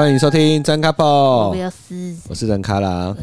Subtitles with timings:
[0.00, 3.14] 欢迎收听真卡宝，我是我是真卡郎，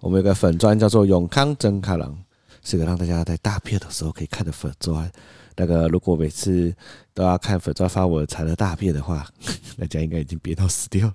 [0.00, 2.16] 我们有个粉砖叫做永康真卡郎，
[2.62, 5.12] 是个让大家在大便的时候可以看的粉砖。
[5.54, 6.74] 那个如果每次
[7.12, 9.26] 都要看粉砖发我残的大便的话，
[9.78, 11.12] 大家应该已经憋到死掉。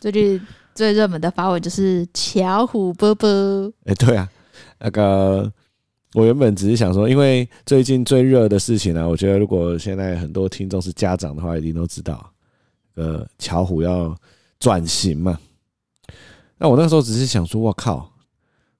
[0.00, 0.40] 最近
[0.74, 3.72] 最热门的发文就是巧虎波波。
[3.84, 4.28] 哎，对啊，
[4.80, 5.48] 那个
[6.14, 12.31] 我原本只是想说，因为最近最热的事情呢、啊，我觉得如果现在很多听众是家长的话，一定都知道。
[12.94, 14.16] 呃，巧虎要
[14.60, 15.38] 转型嘛？
[16.58, 18.10] 那我那时候只是想说，我靠，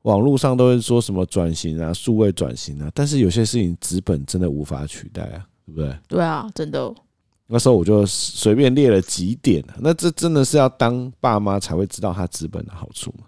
[0.02, 5.98] 网络上都会说什么转型啊，数位转型啊，但是有些事情纸本真的无法取代啊，对不对？
[6.08, 6.94] 对啊，真的。
[7.46, 13.26] 那时候我就随便列了几点，那这真的是要当爸妈才会知道它纸本的好处嘛？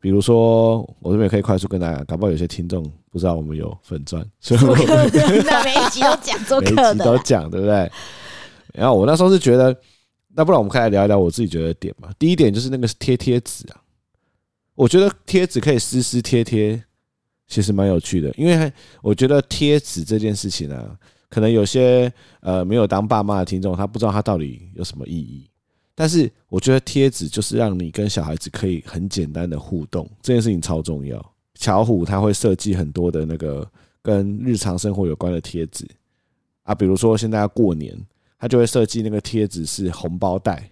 [0.00, 7.90] 比如说，我这边可以快速跟大家，搞不好有些听众不知道我们有粉钻，所以我每一集都讲，每一集都讲，对不对？
[8.76, 9.74] 然后我那时候是觉得，
[10.34, 12.10] 那不然我们可以来聊一聊我自己觉得点嘛。
[12.18, 13.80] 第一点就是那个贴贴纸啊，
[14.74, 16.82] 我觉得贴纸可以撕撕贴贴，
[17.48, 18.30] 其实蛮有趣的。
[18.36, 20.98] 因为我觉得贴纸这件事情啊，
[21.30, 25.48] 可能有些呃没有当爸妈的听众，他不知道它到底有什么意义。
[25.94, 31.32] 但是我觉得贴纸就是让你跟小孩子可以很简单的互动，这件事情超重要。
[31.54, 33.66] 巧虎他会设计很多的那个
[34.02, 35.88] 跟日常生活有关的贴纸
[36.64, 37.98] 啊，比如说现在要过年。
[38.38, 40.70] 他就会设计那个贴纸是红包袋，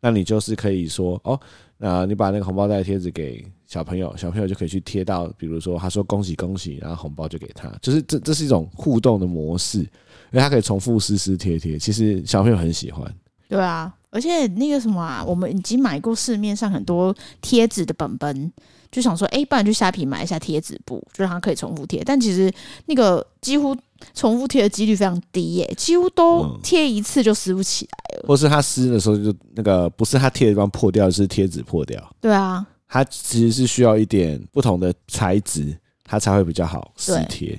[0.00, 1.38] 那你就是可以说哦，
[1.76, 9.88] 那你把那个红包袋贴纸给小朋友，小朋友就可以去贴到，比如说他说恭喜恭喜，然后红包就给他，就是这这是一种互动的模式，因
[10.32, 13.14] 为他可以重复撕撕贴贴，其实小朋友很喜欢。
[13.48, 18.52] 对啊，而且那个什么啊，我们已经买过市面上很多贴纸的本本。
[18.90, 22.00] 就想说，哎、不然就虾皮买一下贴纸布，就让它可以重复贴。
[22.04, 22.48] 但其实
[22.86, 23.76] 那个几乎
[24.12, 28.28] 重复贴的几率非常低耶，几乎都贴一次就撕不起来了。
[28.28, 32.16] 或是他撕的时候就那个不是他贴的地方破掉，是贴纸破掉。
[32.20, 37.58] 对啊，它其实是需要一点不同的材质，它才会比较好撕贴。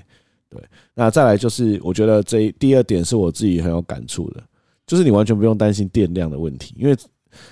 [0.49, 0.61] 对，
[0.93, 4.43] 那再来就是我觉得这第二点是我自己很有感触的，
[4.87, 6.95] 就是你完全不用担心电量的问题，因为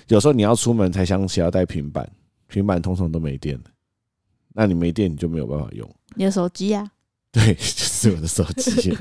[0.08, 2.10] 有时候你要出门才想起要带平板，
[2.46, 3.60] 平板通常都没电。
[4.54, 6.88] 那你没电，你就没有办法用你的手机啊？
[7.34, 8.96] 对，就是我的手机。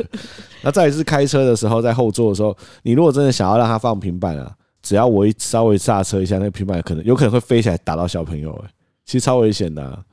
[0.63, 4.51] 那再一次开车的时候，在后座的时候，你如果真的想要让它放平板啊，
[4.81, 8.71] 只要我一稍微刹车一下，那个平板可能有可能会飞起来打到小朋友，哎，
[9.05, 10.03] 其实超危险的。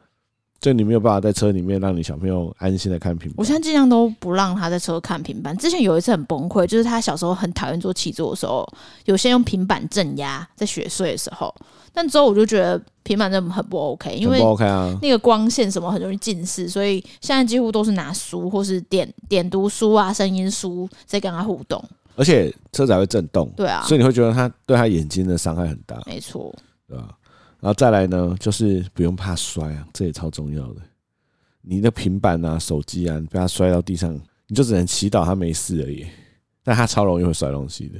[0.60, 3.36] 就你没有办法在车里面让你小朋友安心的看平板。
[3.38, 5.56] 我现在尽量都不让他在车看平板。
[5.56, 8.68] 之前有一次很崩溃，就是他小时候很讨厌坐起坐的时候，
[9.06, 11.54] 有些用平板镇压在学睡的时候。
[11.92, 14.38] 但之后我就觉得平板真的很不 OK，因为
[15.00, 21.82] 那个光线什么很容易近视，所以现在几乎都是拿书或是点点读书啊、声音书在跟他互动。
[22.16, 25.98] 而且车子还会震动，对啊，所以你会觉得他对他眼睛的伤害很大。
[26.04, 26.54] 没错，
[26.86, 27.08] 对吧？
[27.60, 30.80] 然后再来呢，就是不用怕摔啊，这也超重要的。
[31.62, 36.06] 你的平板啊、手机啊，你被它摔到地上，你就只能祈祷它没事而已。
[36.62, 37.98] 但它超容易会摔东西的，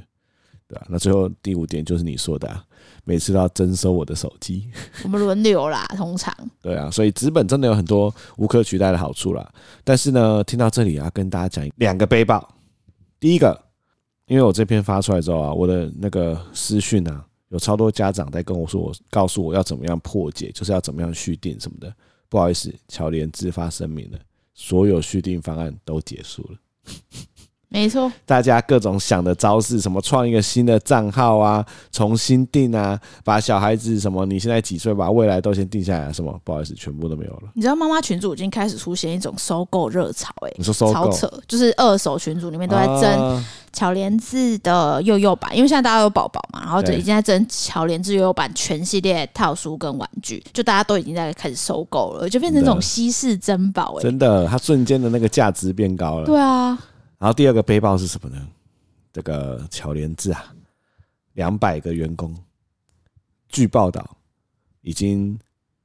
[0.67, 0.87] 对吧？
[0.89, 2.65] 那最后第五点就是你说的啊，
[3.05, 4.71] 每次都要征收我的手机。
[5.05, 6.35] 我们轮流啦，通常。
[6.63, 9.47] 对啊，所以纸本真的有很多无可取代的好处啦。
[9.85, 12.47] 但是呢，听到这里啊，跟大家讲两个背包。
[13.19, 13.59] 第一个，
[14.27, 17.27] 因为我这篇发出来之后啊，我的那个私讯啊。
[17.51, 21.95] 有超多家长在跟我说，告诉我要怎么样破解，就是要怎么样续订什么的。
[22.29, 24.19] 不好意思，乔莲自发声明了，
[24.55, 26.59] 所有续订方案都结束了。
[27.73, 37.43] 没错，大家各种想的招式，什么创一个新的账号啊，重新定啊，把小孩子什么你现在几岁，把未来都先定下来，什么不好意思，全部都没有了。
[37.55, 56.27] 你知道妈妈群组已经开始出现一种收购热潮，哎，你说收购超扯，就是二手群组里面都在争巧莲智的幼幼版，因为现在大家有宝宝嘛，然后就已经在争巧莲智幼幼版全系列套书跟玩具，就大家都已经在开始收购了，就变成这种稀世珍宝，哎，真的，它瞬间的那个价值变高了。
[56.27, 56.77] 对啊。
[57.21, 58.49] 然后第二个背报是什么呢？
[59.13, 60.55] 这个巧联智啊，
[61.35, 62.35] 两百个员工，
[63.51, 64.17] 据报道
[64.81, 65.39] 已经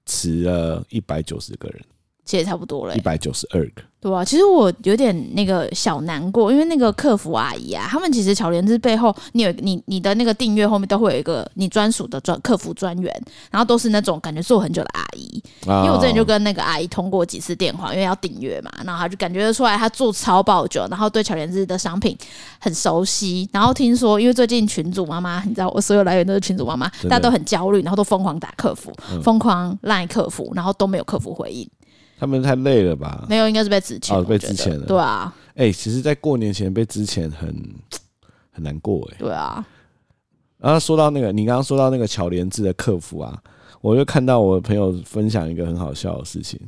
[0.05, 1.85] 辞了一百九十个人。
[2.25, 3.83] 其实差不多了，一百九十二个。
[4.01, 13.12] 对啊，其实我有点那个小难过，因为那个客服阿姨啊，他们其实巧莲智背后，你有你你的那个订阅后面都会有一个你专属的专客服专员，
[13.50, 15.42] 然后都是那种感觉做很久的阿姨。
[15.66, 22.16] 因为我之前就跟那个阿姨通过几次电话，因为要订阅嘛，然后她就感觉得出来她做超爆久，然后对巧莲智的商品
[22.60, 23.50] 很熟悉。
[23.51, 28.94] 然后听说，因为最近群主妈妈，你知道我所有来源都是群主妈妈，大家都很焦虑，然后都疯狂打客服，
[29.24, 31.68] 疯狂赖客服，然后都没有客服回应。
[32.17, 33.25] 他们太累了吧？
[33.29, 34.17] 没有，应该是被之前。
[34.17, 34.85] 哦，被之前了。
[34.85, 35.35] 对啊。
[35.56, 37.53] 哎、欸，其实，在过年前被之前很
[38.51, 39.17] 很难过哎。
[39.19, 39.65] 对啊。
[40.57, 43.41] 然后说到那个，你刚刚说到那个巧莲智的客服啊，
[43.81, 46.59] 我就看到我的朋友分享一个很好笑的事情。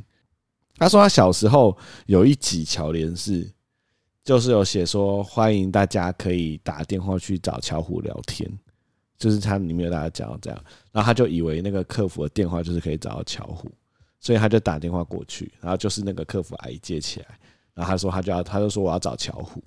[0.76, 3.50] 他说他小时候有一集巧莲智，
[4.22, 8.48] 就是有写说欢迎大家可以打电话去找巧虎聊天，
[9.18, 13.68] 就是他里面有大家讲到这样，然后他就以为那个客服的电话就是可以找到巧虎。
[14.20, 17.26] 所以他就打电话过去，然后就是那个客服阿姨接起来，
[17.74, 19.62] 然后他说他就要，他就说我要找巧虎，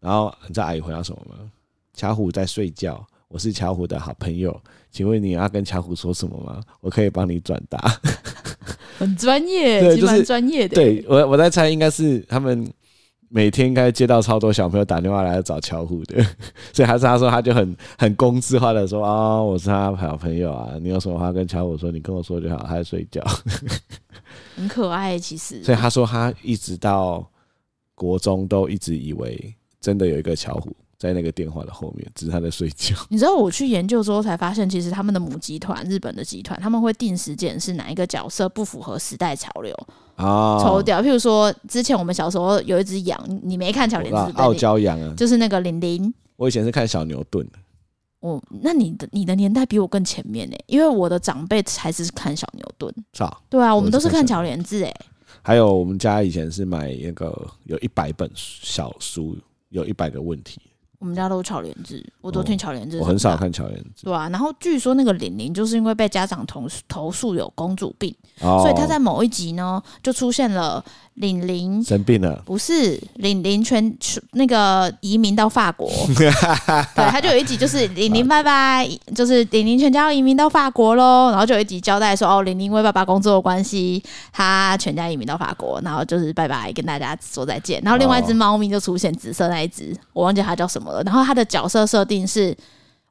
[0.00, 1.50] 然后你知道阿姨回答什么吗？
[1.94, 4.58] 巧虎在睡觉，我是巧虎的好朋友，
[4.90, 6.62] 请问你要跟巧虎说什么吗？
[6.80, 7.78] 我可以帮你转达。
[8.98, 10.74] 很专业，对，就是专业的。
[10.74, 12.66] 对我我在猜，应该是他们。
[13.28, 16.24] 每天应该接到超多小朋友打电话来找巧虎的，
[16.72, 23.22] 所以还是他说他就很很公式化的说啊、哦，我是他好朋友啊，你有什么话跟巧虎说，你跟我说就好，他在睡觉，
[24.56, 25.62] 很可爱其实。
[25.64, 27.28] 所以他说他一直到
[27.94, 30.74] 国中都一直以为真的有一个巧虎。
[30.98, 32.94] 在那个电话的后面，只是他在睡觉。
[33.10, 39.74] 你知道我去研究之后才发现，其实他们的母集团，日本的集团，他们会定时检视哪一个角色不符合时代潮流
[40.14, 41.02] 啊，抽掉。
[41.02, 44.32] 譬如说，之前我们小时候有一只羊，你没看巧莲智？
[44.36, 46.12] 傲娇羊啊，就是那个玲玲。
[46.36, 47.58] 我以前是看小牛顿的。
[48.20, 52.92] 哦，那你的你的年代比我更前面呢，因为我的长辈才是看小牛顿。
[53.50, 54.94] 对啊，我们都是看巧莲智哎。
[55.42, 59.36] 还有我们家以前是买那个有一百本小书，
[59.68, 60.60] 有一百个问题。
[60.98, 62.98] 我们家都是巧莲子，我都听巧莲智。
[62.98, 70.84] 我很少看巧莲子，对啊，然后据说那个玲玲就是因为被家长投投诉有公主病，所以她在某一集呢就出现了。
[71.16, 73.96] 玲玲生病了，不是玲玲全
[74.32, 76.30] 那个移民到法国， 对，
[76.94, 92.54] 他就有一集就是 玲玲拜拜，就是玲玲全家要移民到法国喽，然后就有一集交代说哦，玲玲因为爸爸工作的关系，他全家移民到法国，然后就是拜拜跟大家说再见，然后另外一只猫咪就出现，紫色那一只，我忘记它叫什么了，然后它的角色设定是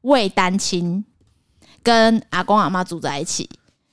[0.02, 1.04] 未单亲，
[1.82, 3.50] 跟阿公阿妈住在一起，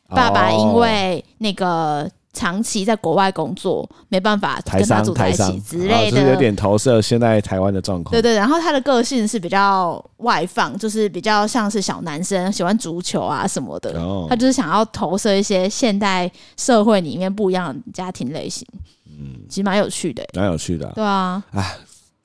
[0.10, 2.08] 爸爸因为那个。
[2.34, 8.12] 长期在国外工作，没办法跟他住在一起之类的，就是有点投射现在台湾的状况。
[8.12, 14.02] 对对，然后他的个性是比较外放，就是比较像是小男生，喜欢足球啊什么的。
[14.02, 18.68] 哦，他就是想要投射一些现代社会里面不一样的家庭类型。
[19.06, 20.92] 嗯，其实蛮有趣的，蛮有趣的。
[20.96, 21.78] 对啊，哎，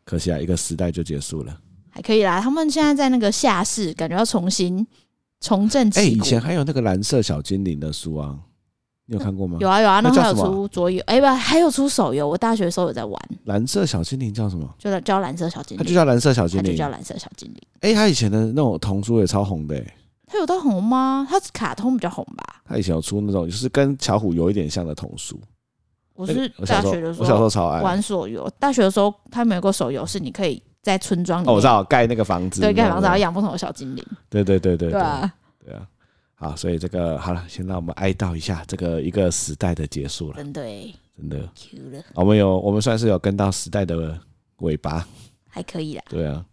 [0.06, 1.54] 可惜啊，一个时代就结束了。
[1.90, 4.86] 还可以啦，他们现在在那个下市，感觉要重新
[5.40, 6.06] 重振旗鼓。
[6.06, 8.34] 哎，以前还有那个蓝色小精灵的书啊。
[9.10, 9.56] 你有看过吗？
[9.58, 12.28] 有啊有啊，那还有出桌游，哎不，还有出手游。
[12.28, 13.18] 我大学的时候有在玩。
[13.44, 14.68] 蓝色小精灵叫什么？
[14.78, 15.82] 就叫蓝色小精灵。
[15.82, 16.72] 它就叫蓝色小精灵。
[16.72, 17.62] 就叫蓝色小精灵。
[17.80, 19.82] 哎，他以前的那种童书也超红的。
[20.26, 21.26] 他有到红吗？
[21.28, 22.60] 他是卡通比较红吧？
[22.66, 25.40] 他以前有出那种，就是跟巧虎有一点像的童书。
[26.14, 28.46] 我是大学的时候，我小时候超爱玩手游。
[28.58, 34.04] 大学的时候，他们有个手游是你可以在村庄里面，我知道盖那个房子，对，盖房子然后养不同的小精灵。
[34.28, 35.32] 对对对对对啊，
[35.64, 35.86] 对啊。
[36.40, 40.36] 好，所以这个好了，先让我们哀悼一下这个一个时代的结束了。
[40.36, 41.52] 真的，欸，真的，
[42.14, 44.16] 我们有，我们算是有跟到时代的
[44.58, 45.04] 尾巴，
[45.48, 46.02] 还可以啦。
[46.08, 46.46] 对啊，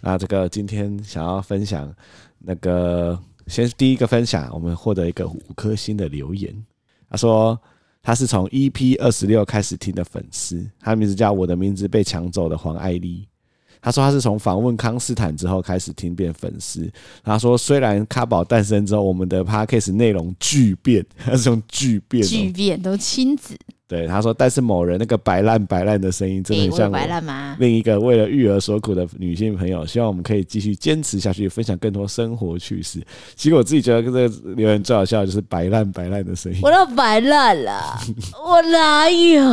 [0.00, 1.94] 那这个今天想要分享
[2.38, 6.54] 那个，先第一个分享，我们获得一个五颗星的留言。
[7.10, 7.60] 他说
[8.02, 13.28] 他是从 EP 二十六开始听的粉丝，他的名字叫我的名字被抢走的黄爱丽。
[13.86, 16.90] 他说他是从访问康斯坦之后开始听变粉丝。
[17.22, 23.56] 他说虽然卡宝诞生之后，我们的 Podcast 内容巨变，他是从巨变，巨变都亲子。
[23.86, 27.56] 对，他说，但是某人那个白烂白烂的声音真的很像白烂吗？
[27.60, 33.00] 另一个为了育儿所苦的女性朋友，希望我们可以继续坚持下去，分享更多生活趣事。
[33.36, 34.26] 其实我自己觉得这个
[34.56, 36.58] 留言最好笑的就是白烂白烂的声音。
[36.60, 37.96] 我都白烂了，
[38.44, 39.44] 我哪有？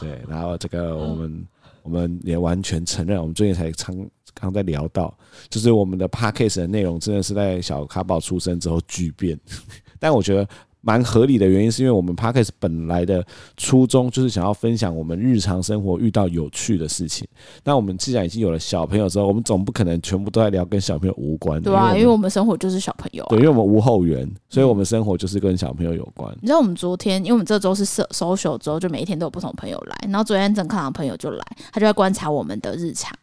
[0.00, 1.44] 对，然后这个我们。
[1.84, 5.16] 我们也完全承认，我们最近才刚刚在聊到，
[5.48, 9.38] 就是我们的 podcast 的内容真的是在小咖宝出生之后巨变，
[10.00, 10.48] 但我觉得
[10.84, 13.24] 蛮合理的原因，是因为我们 Podcast 本来的
[13.56, 17.26] 初衷就是想要分享我们日常生活遇到有趣的事情。
[17.64, 21.70] 那我们既然已经有了小朋友之后，我们总不可能全部都在聊跟小朋友无关的。
[21.70, 23.30] 对啊，因为我们生活就是小朋友啊。
[23.30, 26.30] 对，因为我们无后援，所以我们生活就是跟小朋友有关。
[26.42, 29.96] 你知道我们昨天，因为我们这周是 social 周，就每一天都有不同朋友来。
[30.10, 33.16] 然后昨天整课堂的朋友就来，他就在观察我们的日常。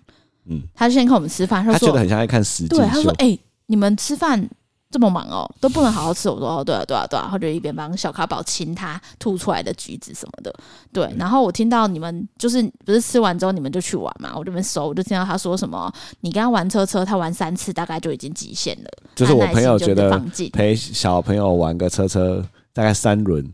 [0.46, 2.80] 嗯，他就先看我们吃饭，他说他觉得很像在看时间。
[2.80, 4.50] 对，他说：“哎、欸，你们吃饭。”
[4.92, 6.30] 这么忙哦，都不能好好吃。
[6.30, 7.22] 我说哦，对啊，对啊，对啊。
[7.22, 10.54] 然后就一边帮小卡宝亲他吐出来的橘子什么的。
[10.92, 14.34] 对，然后我听到你们就是不是吃完之后你们就去玩嘛？
[14.36, 18.90] 我这边收，我就听到他说什么，你跟他玩车车，他玩三次大概就已经极限了。
[19.16, 20.22] 就是我朋友觉得
[20.52, 23.50] 陪小朋友玩个车车大概三轮，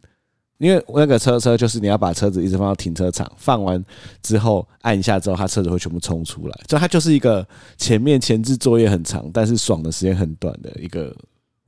[0.57, 3.83] 因为那个车车就是你要把车子一直放到停车场，放完
[4.21, 6.59] 之后按一下之后，它车子会全部冲出来。
[6.67, 7.47] 就它就是一个
[7.77, 11.15] 前面前置作业很长，但是爽的时间很短的一个。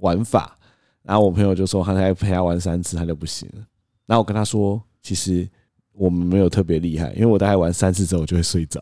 [0.02, 0.56] 玩法，
[1.04, 3.62] 然后我朋友就说他才陪他玩三次，他就不行了。
[4.06, 5.46] 然后我跟他说，其实
[5.92, 8.82] 我们没有特别厉害，因为我大概玩三次之后我就会睡着，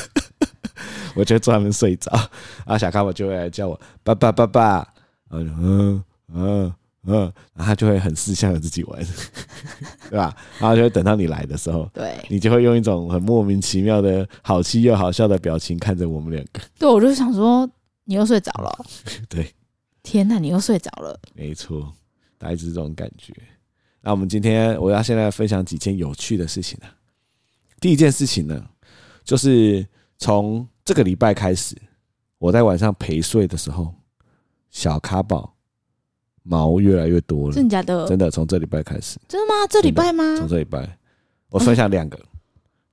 [1.16, 2.12] 我就专门睡着。
[2.66, 4.86] 然后小咖宝就会来叫我爸爸爸爸，
[5.30, 6.04] 然后嗯
[6.34, 6.74] 嗯
[7.06, 7.20] 嗯，
[7.54, 9.00] 然后他就会很识相的自己玩，
[10.10, 10.36] 对吧？
[10.58, 16.60] 然后就会等到你来的时候，对，你就会用一种很莫名其妙的好气又好笑的表情看着我们两个。
[16.78, 17.68] 对，我就想说
[18.04, 18.84] 你又睡着了，
[19.28, 19.52] 对。
[20.02, 21.18] 天呐，你又睡着了？
[21.34, 21.92] 没错，
[22.38, 23.32] 大概是这种感觉。
[24.00, 26.86] 那我们今天我要现在分享几件有趣的事情呢。
[27.80, 28.64] 第一件事情呢，
[29.24, 29.84] 就是
[30.16, 31.74] 从这个礼拜开始，
[32.38, 33.92] 我在晚上陪睡的时候，
[34.70, 35.55] 小咖宝
[36.46, 37.54] 毛越来越多了。
[37.54, 38.06] 真的假的？
[38.06, 39.18] 真的，从这礼拜开始。
[39.28, 39.66] 真的吗？
[39.68, 40.36] 这礼拜吗？
[40.36, 40.98] 从这礼拜，
[41.50, 42.18] 我分享两个。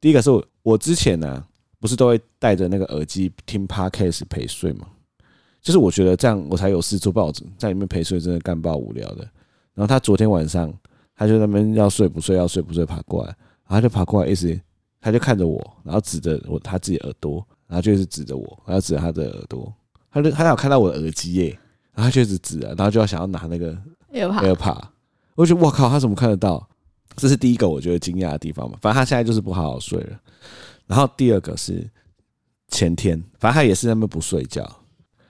[0.01, 1.45] 第一个是我，我之前呢，
[1.79, 4.87] 不是都会带着那个耳机听 Podcast 陪睡吗？
[5.61, 9.19] 就是我觉得这样我才有事做，报纸在里面陪睡真的干爆无聊的。
[9.73, 10.73] 然后他昨天晚上，
[11.15, 14.59] 他就在那边要睡不睡，要睡不睡，爬过来，然后他就爬过来，一直
[14.99, 19.73] 他就看着我，然后指着我他自己耳朵，然后就一直指着我，然后指着他的耳朵，
[20.11, 21.57] 他就他有看到我的耳机耶，
[21.93, 23.77] 然后他就一直指，然后就要想要拿那个
[24.11, 24.81] AirPod，
[25.35, 26.67] 我就觉得我靠，他怎么看得到？
[27.15, 28.75] 这是第一个我觉得惊讶的地方嘛。
[28.81, 30.19] 反正他现在就是不好好睡了。
[30.87, 31.87] 然后第二个是
[32.69, 34.67] 前天，反正他也是在那边不睡觉。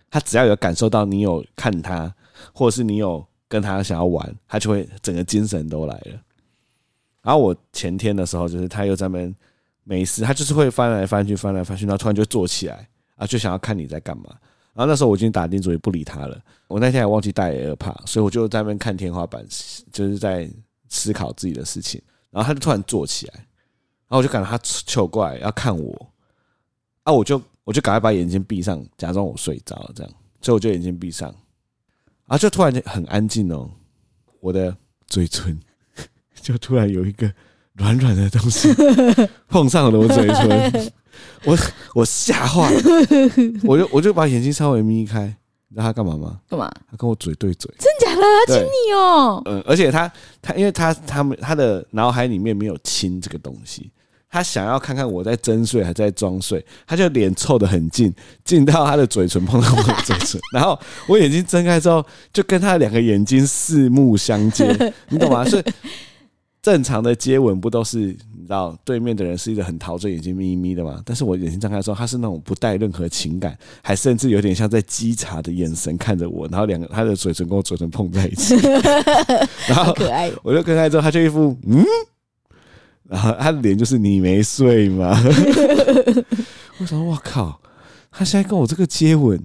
[0.09, 2.13] 他只要有感受到你有看他，
[2.53, 6.11] 或者是你有跟他想要玩，他就会整个精神都来了。
[7.21, 9.35] 然后我前天的时候，就是他又在那边
[9.83, 14.25] 没事，他就是会翻来翻去，翻来翻去，然后突然就坐起来，啊，就想要看你在干嘛。
[14.73, 16.39] 然后那时候我已经打定主意不理他了。
[16.67, 19.45] 我那天还忘记带 AirPod，所以我就在那边看天花板，
[19.91, 20.49] 就是在
[20.89, 22.01] 思考自己的事情。
[22.29, 26.11] 然后他就突然坐起来，然后我就感觉他凑过来要看我，
[27.03, 27.41] 啊，我就。
[27.65, 31.29] 我就赶快把眼睛闭上，假装我睡着了，这样，所以我就眼睛闭上，
[32.25, 33.71] 然后就突然间很安静哦，
[34.41, 34.75] 我的
[35.07, 35.57] 嘴唇
[36.35, 37.33] 就突然有一个
[37.75, 38.67] 软软的东西
[39.47, 40.91] 碰上了我嘴唇，
[41.45, 41.57] 我
[41.93, 42.81] 我吓坏了，
[43.63, 45.23] 我就我就把眼睛稍微眯开，
[45.67, 46.39] 你知道他干嘛吗？
[46.49, 46.71] 干嘛？
[46.89, 48.21] 他跟我嘴对嘴，真假的？
[48.47, 49.41] 他亲你哦？
[49.45, 53.91] 嗯，而且他他因为他他们他的脑海里面没有亲这个东西。
[54.29, 58.11] 他想要看看我在真睡还是在装睡，他就脸凑得很近，
[58.43, 62.03] 近到他的嘴唇碰到我的嘴唇，然后我眼睛睁开之后，
[62.33, 65.45] 就跟他两个眼睛四目相接，你懂吗？
[65.45, 65.63] 所以
[66.63, 71.01] 正常的接吻不都是你知道对面的人是一个很陶醉、眼睛眯眯的嘛？
[71.05, 78.55] 但是我眼睛张开之后，他是那种不带任何情感，还甚至有点像在稽查的眼神看着我，然后两个他的嘴唇跟我嘴唇碰在一起，
[79.67, 79.93] 然后
[80.41, 81.83] 我就跟开之后，他就一副嗯。
[83.09, 85.13] 然后他的脸就是你没睡吗？
[86.79, 87.59] 我想，我靠，
[88.09, 89.37] 他现在跟我这个接吻，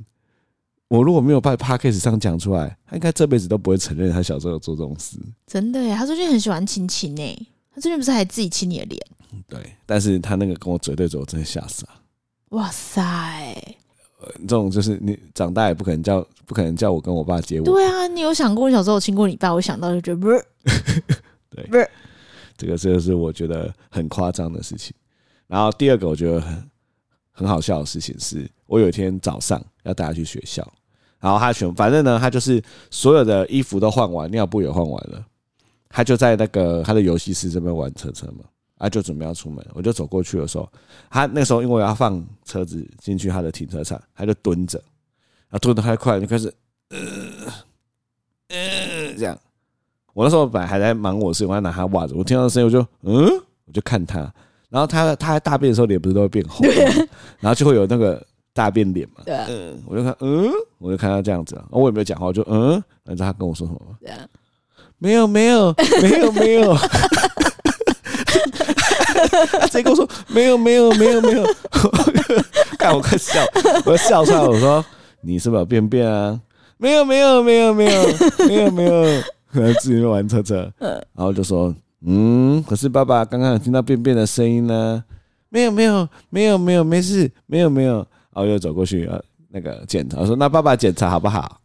[0.88, 5.18] 我如果没有在 podcast 上讲出来，他应该这辈子都不会承认他小时候有做这种事。
[5.46, 9.00] 真的耶，他最近很喜欢亲亲诶，他最近不是还自己亲你的脸？
[9.46, 11.90] 对，但是他那个跟我嘴对嘴，我真的吓死了。
[12.50, 13.76] 哇塞，
[14.40, 17.64] 这种就是你长大也不可能叫，不可能叫我跟我爸接吻。
[17.64, 19.52] 对啊，你有想过你小时候亲过你爸？
[19.52, 20.44] 我想到就觉得 不是，
[21.50, 21.90] 对，不是。
[22.56, 24.94] 这个这个是我觉得很夸张的事情。
[25.46, 26.70] 然后第二个我觉得很
[27.30, 30.66] 很好笑的事情是，我有一天早上要带他去学校，
[31.20, 35.24] 然后他全反正呢，他就是所有的衣服都换完，尿布也换完了，
[35.88, 38.44] 他就在那个他的游戏室这边玩车车嘛，
[38.78, 40.68] 啊，就准备要出门，我就走过去的时候，
[41.10, 44.82] 他那时候因为要放车子进去他的停车场，他就蹲着，
[45.50, 46.52] 啊蹲得太快，就开始
[46.90, 46.98] 呃
[48.48, 49.38] 呃这样。
[50.14, 52.14] 我那时候本来还在忙我事，我在拿他袜子。
[52.14, 53.24] 我听到声音，我就嗯，
[53.66, 54.18] 我就看他。
[54.68, 56.66] 然后他他在大便的时候脸不是都会变红，
[57.38, 58.24] 然后就会有那个
[58.58, 59.22] 大便脸嘛。
[59.24, 62.72] 对，嗯，我就看，嗯，我就看他这样子，我也没有讲话，我就嗯，
[63.04, 63.80] 然后他跟我说什么？
[64.98, 65.72] 没有没有
[66.02, 66.76] 没有没有。
[69.52, 71.44] 他直接跟我说没有没有没有没有，
[72.76, 73.40] 看 我快笑，
[73.84, 74.40] 我要笑出来。
[74.40, 74.84] 我说
[75.20, 76.40] 你是不是有便便啊？
[76.78, 78.02] 没有没有没有没有
[78.48, 79.22] 没有没有，
[79.52, 80.68] 可能自己玩车车。
[80.80, 81.72] 然后就说
[82.04, 85.04] 嗯，可是爸爸刚刚有听到便便的声音呢。
[85.50, 88.06] 没有没有没有没有没事没有没有。
[88.38, 91.60] 然后又走过去呃那个检查，说那爸爸检查好不好？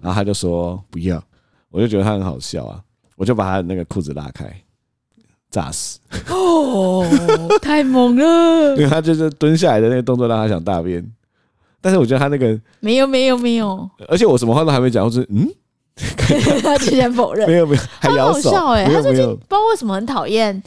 [0.00, 1.20] 然后他就说不要，
[1.68, 2.80] 我就觉得他很好笑啊，
[3.16, 4.48] 我就把他的那个裤子拉开。
[5.50, 5.98] 炸死！
[6.28, 7.04] 哦，
[7.60, 8.76] 太猛了！
[8.78, 11.04] 因为他就是蹲下来的那个动作让他想大便，
[11.80, 15.48] 但是我觉得他那个没有没有没有，而且我什么话都还没讲，我是嗯，
[16.62, 20.62] 他居然否认，没有没有，还摇手哎，他最近不知道为什么很讨厌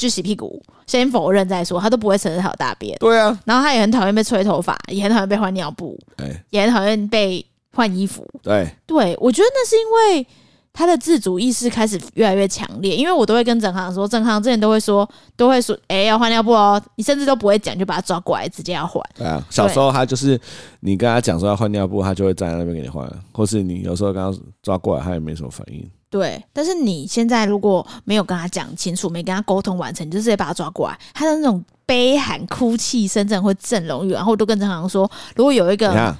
[0.00, 2.96] 就洗屁股，先否认再说，他都不会承认他有大便。
[2.98, 8.26] 对啊，然后他也很讨厌被吹头发，也很讨厌被换尿布，对，也很讨厌被换衣服。
[8.42, 10.26] 对，对我觉得那是因为。
[10.72, 19.04] 他的自主意识开始越来越强烈，因为我都会跟郑康说，郑康之前都会说，都会说，哎、欸，要换尿布哦，你甚至都不会讲，就把他抓过来，直接要换。
[19.16, 20.40] 对啊，小时候他就是
[20.78, 25.90] 你跟他讲说要换尿布，他就会站在那边给你换，或是你有时候刚刚抓过来，他也没什么反应。
[26.10, 34.16] 对，但是你现在如果没有跟他讲清楚，没跟他沟通完成，你就直接把他抓过来，他的那种悲喊哭泣声，真的会震聋欲聋。
[34.16, 36.16] 然后我都跟正康说，如果有一个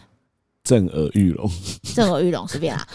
[0.63, 1.51] 震耳欲聋，
[1.95, 2.87] 震耳欲聋随便啦。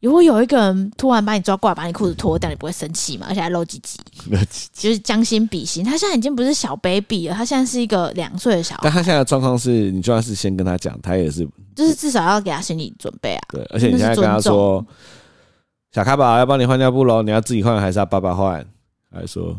[0.00, 3.26] 如果有一个人突然把你抓过来，把你裤子脱掉，你不会生气吗？
[3.28, 3.98] 而且还 露鸡鸡，
[4.72, 5.82] 就是将心比心。
[5.82, 8.82] 他现在已经不是小 baby 了，他现在是一个两岁的小孩。
[8.84, 13.42] 但他现在的状况是，你就算是先跟他讲，他也是，就是至少要给他心理准备啊。
[13.48, 14.86] 对，而且你现在跟他说，
[15.92, 18.64] 小卡宝要帮你换尿布喽，你要自己换还是要爸爸换？
[19.10, 19.58] 还是说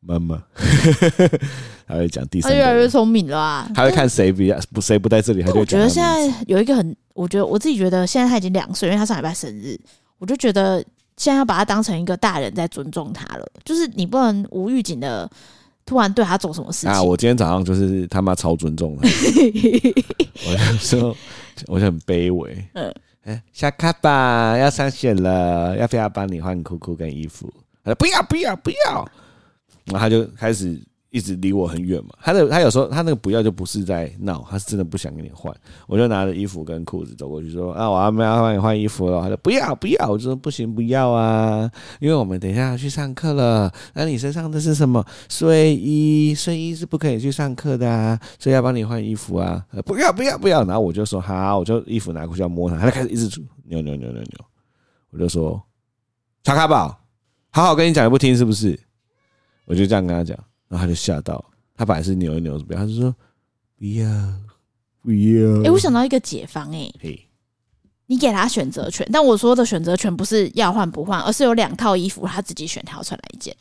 [0.00, 0.42] 妈妈？
[1.86, 3.70] 他会讲第三，他越来越聪明了啊！
[3.74, 6.96] 他会看谁比较不谁不在这里，他就我觉得现在有一个很。
[7.14, 9.74] 我觉得我自己觉得现在他已经两岁，因为他上礼拜生日，
[10.18, 10.84] 我就觉得
[11.16, 13.46] 现在要把他当成一个大人在尊重他了。
[13.64, 15.26] 就是你不能无预警的
[15.86, 17.02] 突然对他做什么事情啊！
[17.02, 19.08] 我今天早上就是他妈超尊重他，
[20.46, 21.16] 我就说
[21.68, 22.68] 我就很卑微。
[22.74, 22.94] 嗯，
[23.26, 24.08] 哎，小咖宝
[24.56, 27.52] 要上学了，要不要帮你换裤裤跟衣服？
[27.84, 29.06] 他说不要不要不要，
[29.86, 30.80] 然后他就开始。
[31.16, 35.50] 一直离我很远嘛，他的他有时候他那个不要就不是在闹，他是真的不想跟你换。
[35.86, 43.72] 我就拿着衣服跟裤子走过去说：“啊，我要不要帮你换衣服了？”他说：“不要不要。”我说：“不行，不要啊，因为我们等一下要去上课了。
[43.94, 45.02] 那你身上的是什么？
[45.30, 50.62] 睡衣，睡衣是不可以去上课的啊，所以要帮你换衣服啊。”不要不要不要。
[50.64, 54.44] 然后我就说：“好，我就衣服拿过去要摸他，他就开始一直扭扭扭扭扭。”
[55.08, 55.62] 我就说
[56.44, 56.94] ：“查卡宝，
[57.52, 58.78] 好好跟你讲也不听是不是？”
[59.64, 60.38] 我就这样跟他讲。
[60.68, 63.14] 然后他就吓到，他本来是扭一扭，怎么样，他就说
[63.78, 64.08] 不要
[65.02, 65.60] 不要。
[65.60, 67.20] 哎、欸，我想到一个解方、欸，哎，Hey.
[68.06, 73.56] 你给他选择权，但我说的选择权不是要换不换，而是有两套衣服，他自己选，挑穿哪一件。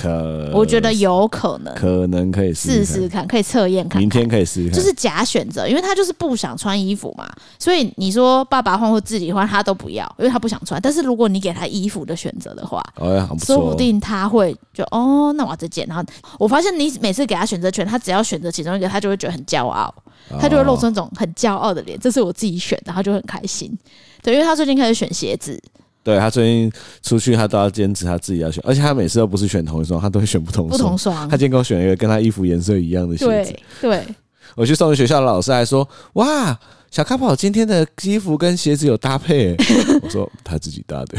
[0.00, 4.00] 可我觉得有可能，可能可以试试看，可以测验看，看。
[4.00, 10.80] 明天可以试试看，就是假选择，因为他就是不想穿衣服嘛，所以你说爸爸换或自己换，他都不要，因为他不想穿。
[10.80, 15.84] 但是如果你给他衣服的选择的话，哦，不说不定他会就哦，那我要这件。
[15.88, 16.04] 然后
[16.38, 19.92] 我发现你每次给他选择权，他只要选择其中一个，他就会觉得很骄傲，
[20.40, 21.98] 他就会露出那种很骄傲的脸。
[21.98, 23.76] 这是我自己选的，他就很开心。
[24.22, 25.60] 对，因为他最近开始选鞋子。
[26.08, 30.70] 对，他最近出去，他都要坚持他自己要选，而且他每次都不是选同一双，他都会选不同双。
[30.70, 31.28] 不同双。
[31.28, 33.52] 他今天给我选了一个跟他衣服颜色一样的鞋子。
[33.82, 33.90] 对。
[33.90, 34.06] 对。
[34.54, 36.58] 我去送学校的老师还说：“哇，
[36.90, 39.54] 小咖宝今天的衣服跟鞋子有搭配。
[40.00, 41.18] ”我说：“他自己搭的。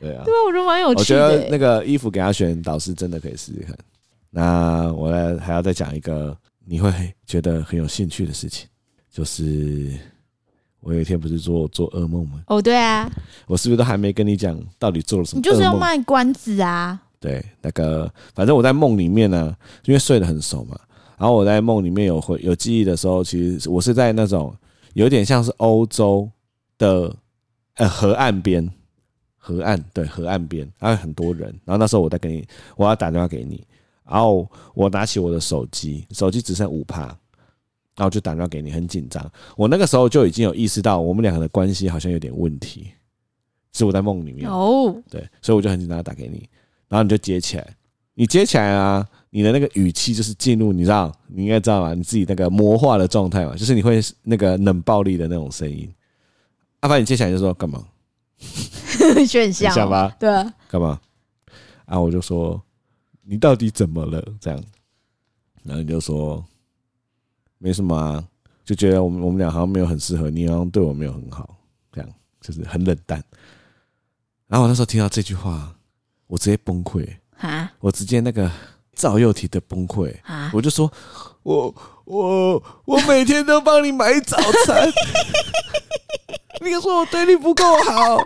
[0.00, 0.16] 对啊。
[0.16, 0.98] 对啊，我觉得蛮有趣的。
[0.98, 3.72] 我觉得那个衣服给他选，导师真的可以试试看。
[4.30, 6.92] 那我来还要再讲一个你会
[7.24, 8.66] 觉得很有兴趣的事情，
[9.12, 9.92] 就是。
[10.86, 12.40] 我有一天不是做做噩梦吗？
[12.46, 13.10] 哦，对啊，
[13.48, 15.40] 我是不是都还没跟你讲到底做了什么？
[15.40, 17.02] 你就是要卖关子啊！
[17.18, 19.52] 对，那个反正我在梦里面呢，
[19.84, 20.78] 因为睡得很熟嘛，
[21.18, 24.54] 然后我在梦里面有回有记忆的时候，其实我是在那种
[24.94, 26.30] 有点像是欧洲
[26.78, 27.12] 的
[27.74, 28.70] 呃河岸边，
[29.38, 32.46] 河岸对河岸边，然后很多人，然后那时候我在跟你，
[32.76, 33.66] 我要打电话给你，
[34.08, 37.12] 然后我拿起我的手机，手机只剩五趴。
[37.96, 39.32] 然后就打电话给你，很紧张。
[39.56, 42.92] 我那个时候就已经有意识到，我们两个的关系好像有点问题。
[43.72, 46.48] 是我在梦里面哦，对，所以我就很紧张打给你，
[46.88, 47.76] 然后你就接起来。
[48.14, 51.92] 你接起来啊，你的那个语气就是进入，你知道，你应该知道吧？
[51.92, 55.86] 你自己那个魔化的状态嘛，就是你会那个冷暴力的那种声音。
[56.80, 57.84] 阿凡，你接起来就说干嘛？
[59.28, 60.98] 选项想吧，对啊，干嘛？
[61.84, 62.58] 啊，我就说
[63.22, 64.24] 你到底怎么了？
[64.40, 64.64] 这样，
[65.64, 66.42] 然后你就说。
[67.58, 68.22] 没什么啊，
[68.64, 71.56] 就觉得我们我们俩好像没有很适合，你好像对我没有很好，
[71.92, 73.22] 这样就是很冷淡。
[74.46, 75.74] 然后我那时候听到这句话，
[76.26, 77.06] 我直接崩溃
[77.38, 77.72] 啊！
[77.80, 78.50] 我直接那个
[78.94, 80.50] 赵又廷的崩溃啊！
[80.54, 80.90] 我就说，
[81.42, 84.88] 我我我每天都帮你买早餐，
[86.62, 88.22] 你说我对你不够好，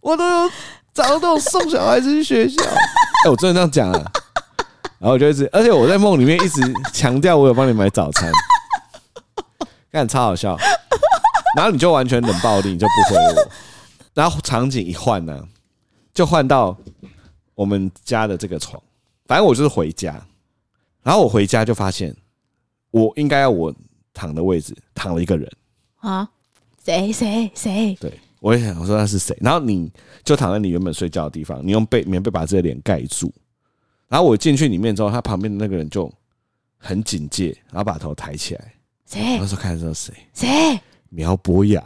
[0.00, 0.50] 我都有
[0.92, 2.62] 早上都有送小孩子去学校。
[3.26, 4.12] 哎，我真的这样讲啊！
[5.00, 6.60] 然后我就一直，而且我在梦里面一直
[6.92, 8.30] 强调我有帮你买早餐，
[9.90, 10.58] 看超好笑。
[11.56, 13.50] 然后你就完全冷暴力，你就不回我。
[14.12, 15.42] 然后场景一换呢，
[16.12, 16.76] 就换到
[17.54, 18.80] 我们家的这个床。
[19.26, 20.22] 反正我就是回家，
[21.02, 22.14] 然后我回家就发现，
[22.90, 23.74] 我应该要我
[24.12, 25.50] 躺的位置躺了一个人
[26.00, 26.28] 啊，
[26.84, 27.96] 谁谁谁？
[27.98, 29.34] 对，我也想我说那是谁。
[29.40, 29.90] 然后你
[30.22, 33.32] 就躺在你原本睡觉的地方，你用被棉被把这个脸盖住。
[34.10, 36.12] 然后我进去里面之后，他旁边的那个人就
[36.76, 38.74] 很警戒，然后把头抬起来。
[39.06, 39.38] 谁？
[39.38, 40.12] 那时候看的时候谁？
[40.34, 40.80] 谁？
[41.08, 41.82] 苗博雅。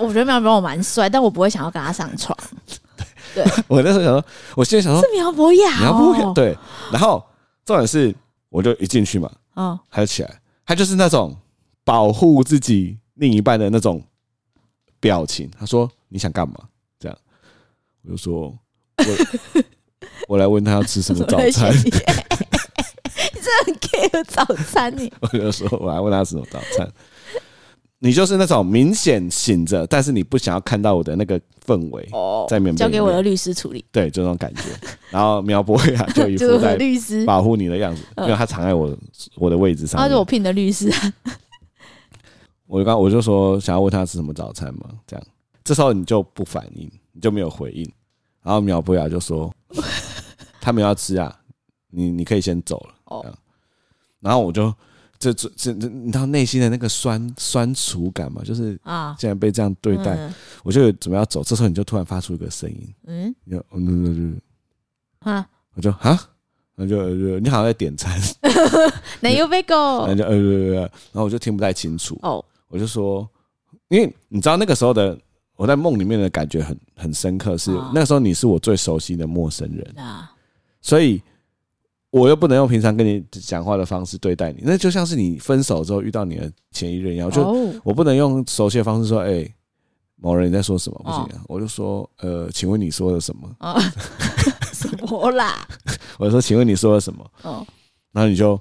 [0.00, 2.36] 我觉得苗博雅蛮帅，但我不会想要跟他上床。
[3.34, 6.56] 对，我那时候想说，我现在想说是苗博雅，苗博雅对。
[6.90, 7.22] 然后
[7.64, 8.14] 重点是，
[8.48, 11.36] 我就一进去嘛，哦，他就起来，他就是那种
[11.84, 14.02] 保护自己另一半的那种
[15.00, 15.50] 表情。
[15.58, 16.54] 他说：“你想干嘛？”
[16.98, 17.18] 这样，
[18.02, 18.48] 我就说
[18.96, 19.62] ：“我
[20.26, 25.12] 我来问他要吃什么早餐。”你真的很 care 早餐你？
[25.20, 26.88] 我就说：“我来问他吃什么早餐。
[27.98, 33.82] ”你就是那种明显醒着，但是你不想要看到我的那个氛围哦，在面交给我的律师处理。
[33.90, 34.62] 对，就那种感觉。
[35.10, 38.94] 然后苗博雅就一副在律师保护你的样子，因为他藏在我
[39.36, 39.98] 我的位置上。
[39.98, 40.92] 他是我聘的律师。
[42.66, 45.26] 我刚我就说想要问他吃什么早餐嘛，这样。
[45.64, 47.82] 这时候你就不反应，你就没有回应。
[48.42, 49.50] 然后苗博雅就说
[50.66, 51.32] 他们要吃啊，
[51.90, 52.94] 你你可以先走了。
[53.04, 53.34] 哦。
[54.20, 54.74] 然后我就。
[55.18, 58.42] 这这这，你知道内心的那个酸酸楚感嘛？
[58.44, 61.42] 就是啊，竟然被这样对待，嗯、我就准备要走。
[61.42, 64.04] 这时候你就突然发出一个声音，嗯，就嗯嗯
[65.24, 66.20] 嗯啊，我就啊，
[66.74, 67.08] 那就
[67.40, 68.20] 你好像在点餐，
[69.20, 72.18] 奶油贝果，然后就呃，然后我就听不太清楚。
[72.20, 73.26] 哦，我就说，
[73.88, 75.18] 因为你知道那个时候的
[75.56, 79.94] 我在梦里面的感觉很很深刻，是那个时候你是我最熟悉的陌生人。
[79.96, 80.30] 啊，
[80.86, 81.20] 所以。
[82.10, 87.30] 我又不能用平常跟你讲话的方式对待你，那就像是你分手之后遇到你的前一任一样。
[87.30, 87.42] 就
[87.84, 89.46] 我不能用熟悉的方式说：“哎，
[90.14, 93.54] 某人你在说什么？”不行，我就说：“呃，请问你说了什么？”
[94.72, 95.68] 什么啦？
[96.16, 97.66] 我就说：“请问你说了什么？”哦，
[98.12, 98.58] 然后你就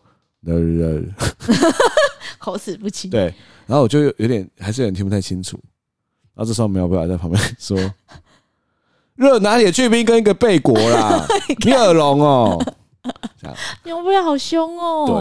[2.40, 3.10] 口齿 不清。
[3.10, 3.34] 对，
[3.68, 5.58] 然后我就有点还是有点听不太清楚。
[6.34, 7.78] 然后这时候苗博雅在旁边说
[9.16, 11.26] ：“热拿铁去冰跟一个贝果啦，
[11.66, 12.62] 你耳聋哦。”
[13.40, 15.06] 这样，苗博雅好凶哦。
[15.08, 15.16] 对，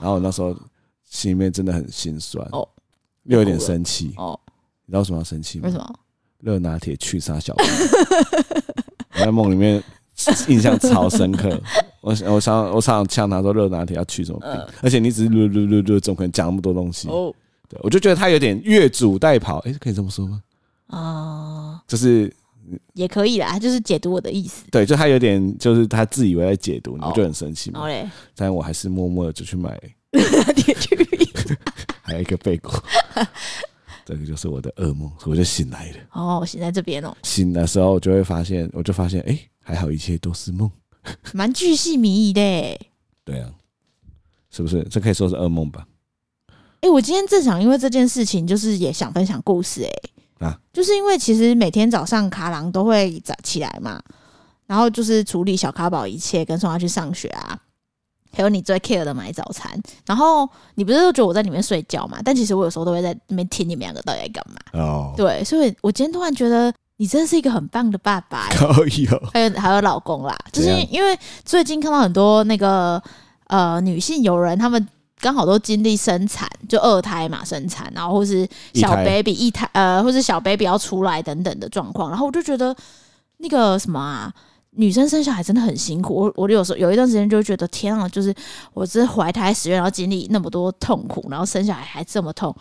[0.00, 0.54] 然后我那时候
[1.08, 2.68] 心里面真的很心酸，哦，
[3.22, 4.38] 又有点生气，哦，
[4.84, 5.64] 你知道为什么要生气吗？
[5.64, 5.94] 为什么？
[6.40, 7.66] 热拿铁去杀小兵，
[9.16, 9.82] 我在梦里面
[10.48, 11.58] 印象超深刻。
[12.02, 17.08] 我我想我常常呛他说热拿铁要去什么病，而且你只是噜噜噜噜，怎么可能讲那么多东西？
[17.08, 17.34] 哦，
[17.70, 20.42] 对，我就觉得他有点越俎代庖，哎，可以这么说吗？
[20.88, 22.30] 啊，就是。
[22.94, 24.64] 也可以啦，就是解读我的意思。
[24.70, 27.80] 对，就他有点，就是他自以为在解读，你就很生气嘛。
[27.80, 29.78] 好嘞，但我还是默默的就去买
[30.56, 31.28] 铁去冰，
[32.02, 32.72] 还有一个贝果。
[34.06, 35.96] 这个就是我的噩梦，所以我就醒来了。
[36.12, 37.16] 哦，醒在这边哦。
[37.22, 40.70] 醒的时候，我就会发现，我就发现，哎，还好，一切都是梦。
[41.32, 42.40] 蛮巨细靡遗的。
[43.24, 43.50] 对啊，
[44.50, 44.82] 是不是？
[44.90, 45.86] 这可以说是噩梦吧？
[46.80, 49.90] 哎，我今天正想因为这件事情，就是也想分享故事，哎。
[50.38, 54.02] 啊，就是因为其实每天早上卡郎都会早起来嘛，
[54.66, 57.58] 然后就是处理小卡宝一切，跟送他去上学啊，
[58.32, 59.70] 还有你最 care 的买早餐。
[60.06, 62.18] 然后你不是都觉得我在里面睡觉嘛？
[62.24, 64.80] 但其实我有时候都会在那边听你们两个到底在干嘛。
[64.80, 69.22] 哦，对，所以我今天突然觉得你真的是一个很棒的爸爸，可以哦。
[69.32, 73.00] 还有还有老公啦，就是因为最近看到很多那个
[73.46, 74.88] 呃女性友人他们。
[75.24, 82.76] 刚好都经历生产，就二胎嘛，生产，然后或是小 baby 一胎，呃，或是小 baby 要出来等等的状况，然后我就觉得
[83.38, 84.30] 那个什么啊，
[84.72, 86.14] 女生生小孩真的很辛苦。
[86.14, 88.34] 我我有时候有一段时间就觉得，天啊，就是
[88.74, 92.54] 我这怀胎十月，然后经历那么多痛苦，然后生小孩还这么痛，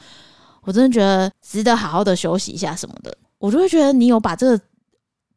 [0.62, 3.14] 我真的觉得值得好好的休息一下什么的。
[3.40, 4.64] 我就会觉得你有把这个。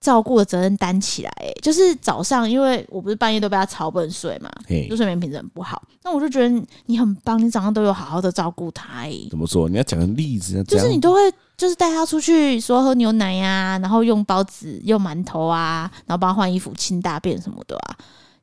[0.07, 4.49] 照顾的责任担起来，欸，就是早上，因为我不是半夜都被他吵不能睡嘛，
[4.89, 5.83] 就睡眠品质很不好。
[6.05, 9.27] 那我就觉得你很棒，你早上都有好好的照顾他，欸。
[9.29, 9.69] 怎么说？
[9.69, 11.19] 你要讲个例子，就是你都会
[11.57, 17.97] 就是带他出去说喝牛奶呀，啊，然后用包子、用馒头啊，然后帮他换衣服、清大便什么的啊。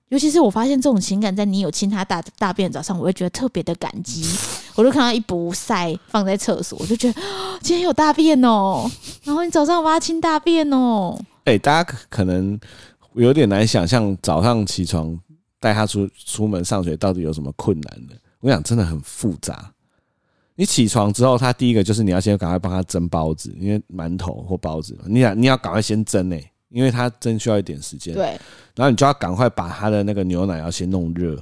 [0.10, 4.24] 尤其是我发现这种情感，在你有亲他大大便的早上，我会觉得特别的感激。
[4.76, 7.22] 我就看到一补赛放在厕所，我就觉得
[7.62, 8.88] 今天有大便哦。
[9.24, 11.18] 然后你早上我帮他清大便哦。
[11.46, 12.60] 哎、欸，大家可能
[13.14, 15.20] 有点难想象，早上起床
[15.60, 18.16] 带他出出门上学到底有什么困难的？
[18.40, 19.72] 我想真的很复杂。
[20.56, 26.50] 你起床之后，他第一个就是你要先赶快帮他蒸包子，因为馒头或包子，你想你要赶快先蒸诶。
[26.70, 28.30] 因为它蒸需要一点时间，对，
[28.74, 31.40] 然后你就要赶快把他的那个牛奶要先弄热，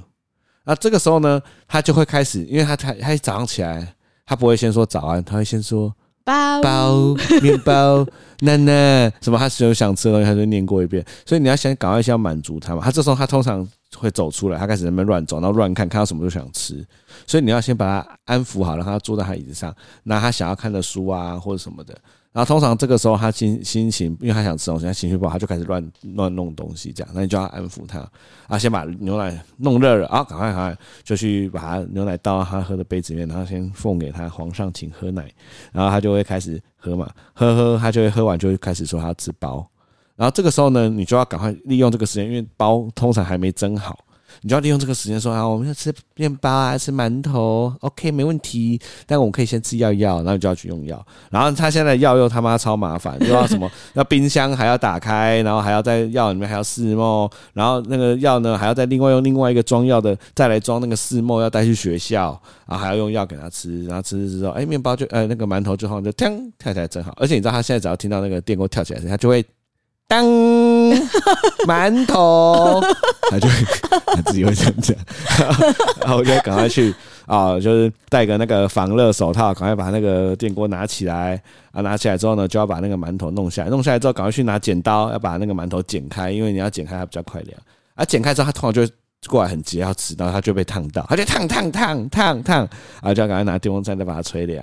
[0.62, 3.94] 那这个时候呢，他就会开始，因为他他他早上起来，
[4.26, 5.90] 他不会先说早安，他会先说
[6.24, 6.62] 包。
[6.62, 8.06] 包面包。
[8.42, 13.64] 奶奶什么，他只有想吃的东西，他就念过一遍，所以你要先赶快先要满足他嘛，他这时候他通常
[13.96, 16.84] 会走出来，他开始那边乱走，然后乱看，看到什么都想吃，
[17.24, 21.96] 所以你要先把他安抚好，让他坐在他椅子上，拿他想要看的书啊或者什么的。
[22.32, 28.08] 然后通常这个时候他心心情，因为他想吃东西，他情绪不好，他就开始乱乱弄东西，这样，那你就要安抚他
[28.48, 35.30] 啊，先把牛奶弄热了啊，赶快赶快就去把他牛奶倒到他喝的杯子里面，然后先奉给他皇上请喝奶，
[35.72, 39.68] 然后他就会开始喝嘛，喝喝他就会喝完就会开始说他要吃包，
[40.16, 43.98] 然后这个时候呢，你就要赶快利用这个时间，因为包通常还没蒸好。
[44.40, 48.80] 你就要利用这个时间说啊，我们要吃面包啊，吃馒头，OK，没问题。
[49.06, 51.04] 但我们可以先吃药药，然后你就要去用药。
[51.30, 53.70] 然后他现在药又他妈超麻烦，又要什么？
[53.94, 67.12] 要冰箱还要打开，然后还要在药里面还要试墨，然后那个药呢还要再另外用另外一个装药的再来装那个试墨，要带去学校，然后还要用药给他吃，然后吃吃之后，哎，面包就呃那个馒头就好就跳跳起来正好。
[67.16, 69.44] 而且你知道他现在只要听到那个电锅跳起来声，他就会。
[70.12, 70.26] 当
[71.66, 72.82] 馒头，
[73.30, 73.48] 他就
[74.14, 74.94] 他自己会这样讲，
[76.02, 76.94] 然后我就赶快去
[77.24, 87.58] 啊，就是戴个那个防热手套，赶快把那个电锅拿起来啊，拿起来之后呢，就要把那个馒头弄下来，弄下来之后，赶快去拿剪刀，要把那个馒头剪开，因为你要剪开它比较快凉。
[87.94, 88.92] 啊，剪开之后，他通常就会
[89.26, 92.68] 过来很急要吃，然后他就被烫到，他就烫烫烫烫烫，
[93.00, 94.62] 啊，就要赶快拿电风扇再把它吹凉。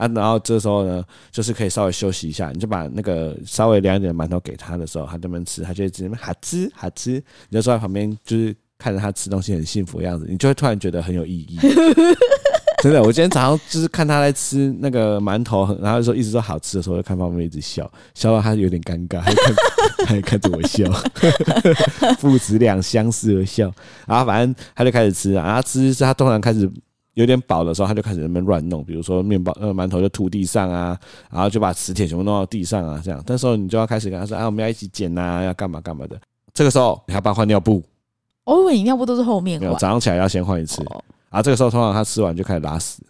[0.00, 11.58] 啊，然后这时候呢，就是可以稍微休息一下，你就把那个稍微凉一点的馒头给他的时候，他这边吃，他就会直接哈吃哈吃，你就坐在旁边，就是看着他吃东西很幸福的样子，你就会突然觉得很有意义。
[12.82, 19.54] 真的，我今天早上就是看他在吃那个馒头，然后说一直说好吃的时候，就看旁边一直笑，笑到他有点尴尬，还看
[20.08, 20.90] 还看着我笑，
[22.18, 23.70] 父子俩相视而笑，
[24.06, 26.70] 然后反正他就开始吃，然后吃是他通常开始。
[27.20, 30.98] 有点饱的时候，他就开始在那边乱弄，比如说面包、呃馒头就吐地上啊，
[31.30, 33.22] 然后就把磁铁全部弄到地上啊，这样。
[33.26, 36.20] 这时候你就要开始跟他说：“啊，我们要一起捡呐，要干嘛干嘛的。”
[36.52, 37.82] 这个时候你还帮他换尿布，
[38.44, 40.84] 我以为你尿布都是后面换，没有，早上起来要先换一次。
[41.28, 43.02] 啊，这个时候通常他吃完就开始拉屎，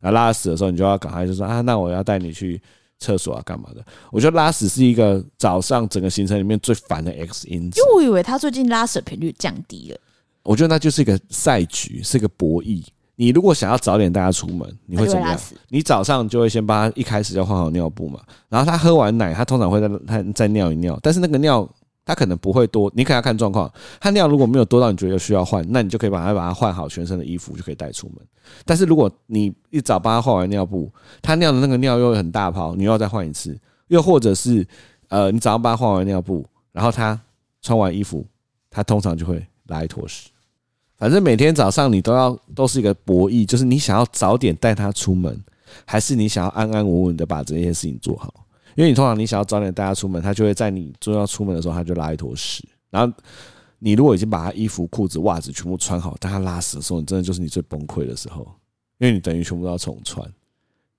[0.00, 2.60] 啊，拉屎的时候你就要赶快就说：“啊，那我要带你去
[2.98, 9.98] 厕所啊，干嘛的？”我觉得拉屎是一个早上整个行程里面最烦的 X 因子，因为我以为他最近拉屎频率降低了。
[10.42, 12.84] 我觉得那就是一个赛局，是一个博弈。
[13.16, 15.38] 你如果想要早点带他出门，你会怎么样？
[15.68, 21.68] 你早上就会先帮他一开始要换好尿布嘛，然后他喝完奶，他通常会在他再尿一尿，但是那个尿
[22.04, 23.70] 他可能不会多，你可能要看状况。
[24.00, 28.26] 他尿如果没有多到你觉得需要换，那你就可以把他把他换好全身的衣服就可以带出门。
[28.64, 33.56] 但是如果你一早帮他换完尿布，他尿的那个尿又很大泡，你又要再换一次，
[33.88, 34.66] 又或者是
[35.08, 37.20] 呃你早上帮他换完尿布，然后他
[37.60, 38.26] 穿完衣服，
[38.68, 40.28] 他通常就会拉一坨屎。
[41.02, 45.36] 反正每天早上你都要都是一个博弈，就是你想要早点带他出门，
[45.84, 48.32] 还是你想要安安稳稳的把这件事情做好？
[48.76, 52.64] 因为你通常你想要早点带他出门，他就会在你就要出门的时候，他就拉一坨屎。
[52.88, 53.12] 然后
[53.80, 58.46] 你如果已经把他衣服、裤子、袜子全部穿好，但他拉屎的时候，你真的就是你最崩溃的时候，
[58.98, 60.24] 因为你等于全部都要重穿。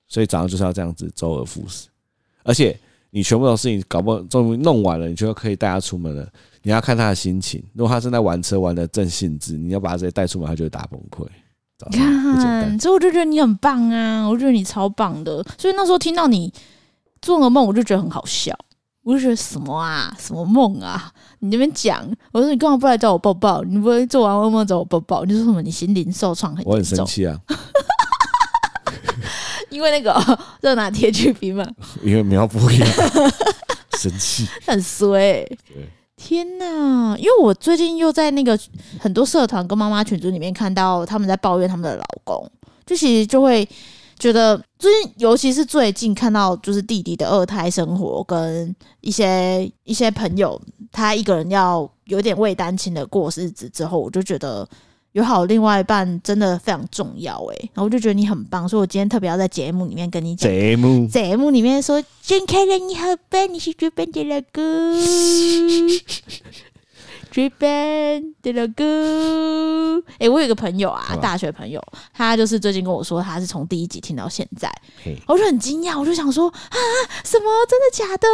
[0.09, 1.87] 所以早上就是要这样子周而复始，
[2.43, 2.77] 而且
[3.15, 6.27] 你全部的事情搞不好终于弄完了，你就可以带他出门了。
[6.63, 11.23] 你要看他的心情，如果他正在玩车玩的正兴致，你要把他直接带出门，他就会大崩溃。
[11.91, 15.45] 你看， 所以我就觉得你很棒啊，我觉得你超棒的。
[15.59, 16.51] 所以那时候听到你
[17.21, 18.57] 做个梦，我就觉得很好笑。
[19.03, 21.11] 我就觉得什么啊，什么梦啊？
[21.39, 23.61] 你那边讲，我说你干嘛不来找我抱抱？
[23.63, 25.23] 你不会做完噩梦找我抱抱？
[25.25, 25.61] 你说什么？
[25.61, 26.63] 你心灵受创很？
[26.65, 27.37] 我很生气啊，
[29.73, 30.15] 因为那个
[30.61, 31.67] 热拿铁去冰嘛，
[32.03, 32.87] 因为苗不一样，
[33.97, 35.57] 生气，很衰、欸。
[35.73, 35.89] 对。
[36.15, 37.17] 天呐！
[37.17, 38.57] 因为我最近又在那个
[38.97, 42.49] 很多社团跟妈妈群组里面看到他们在抱怨他们的老公，
[42.85, 43.67] 就其实就会
[44.17, 50.61] 觉得最近，尤其是最近看到就是弟弟的二胎生活，跟一些一些朋友
[50.93, 54.65] 他一个人要有点为单亲的过日子之后，我就觉得。
[55.13, 60.51] 有好另外一半真的非常重要哎，然后我就觉得你很棒，所以我今天特别要在节目里面跟你讲。
[60.51, 64.63] 节目节目里面说，睁开了你好棒，你是最棒的老公。
[67.33, 70.01] Band 的了歌。
[70.19, 71.81] 哎，我有个朋友啊，大学朋友，
[72.13, 74.71] 他就是最近跟我说，他是从第一集听到现在，
[75.27, 76.77] 我就很惊讶，我就想说啊，
[77.23, 78.27] 什么真的假的？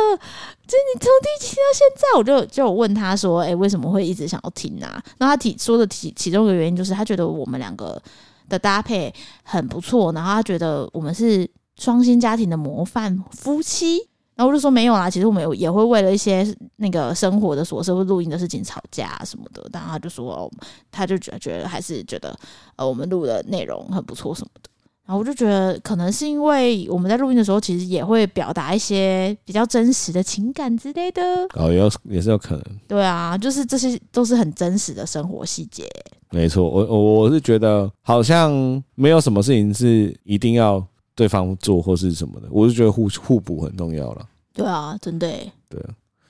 [0.67, 5.01] 就你从第一集听到现在，我就就问他说，哎，为什么会一直想要听啊？
[5.17, 8.01] 然后他提说的其其中一个原因就是他觉得我们两个
[8.47, 14.07] 的搭配很不错，然后他觉得我们是双薪家庭的模范夫妻。
[14.39, 16.47] 然后我就说没有啦，其实我们有也会为了一些
[16.78, 19.62] 那个生活的琐事或录音的事情吵架什么的。
[19.73, 20.52] 然后他就说，哦，
[20.89, 22.34] 他就觉得觉得还是觉得
[22.78, 24.69] 呃我们录的内容很不错什么的。
[25.06, 31.21] 然后我就觉得可能是因为我们在录音的时候，其实也会表达一些比较真实的情感之类的。
[31.56, 32.63] 哦，有也是有可能。
[32.88, 35.84] 对啊，就是这些都是很真实的生活细节。
[36.32, 40.82] 没错，我我我是觉得好像没有什么事情是一定要
[41.19, 44.29] 对方做或是什么的，我就觉得互互补很重要了。
[44.53, 45.27] 对啊，真的。
[45.67, 45.84] 对，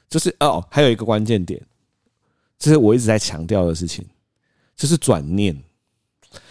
[0.09, 1.61] 就是哦，还有一个关键点，
[2.57, 4.03] 这是我一直在强调的事情，
[4.75, 5.55] 就是转念。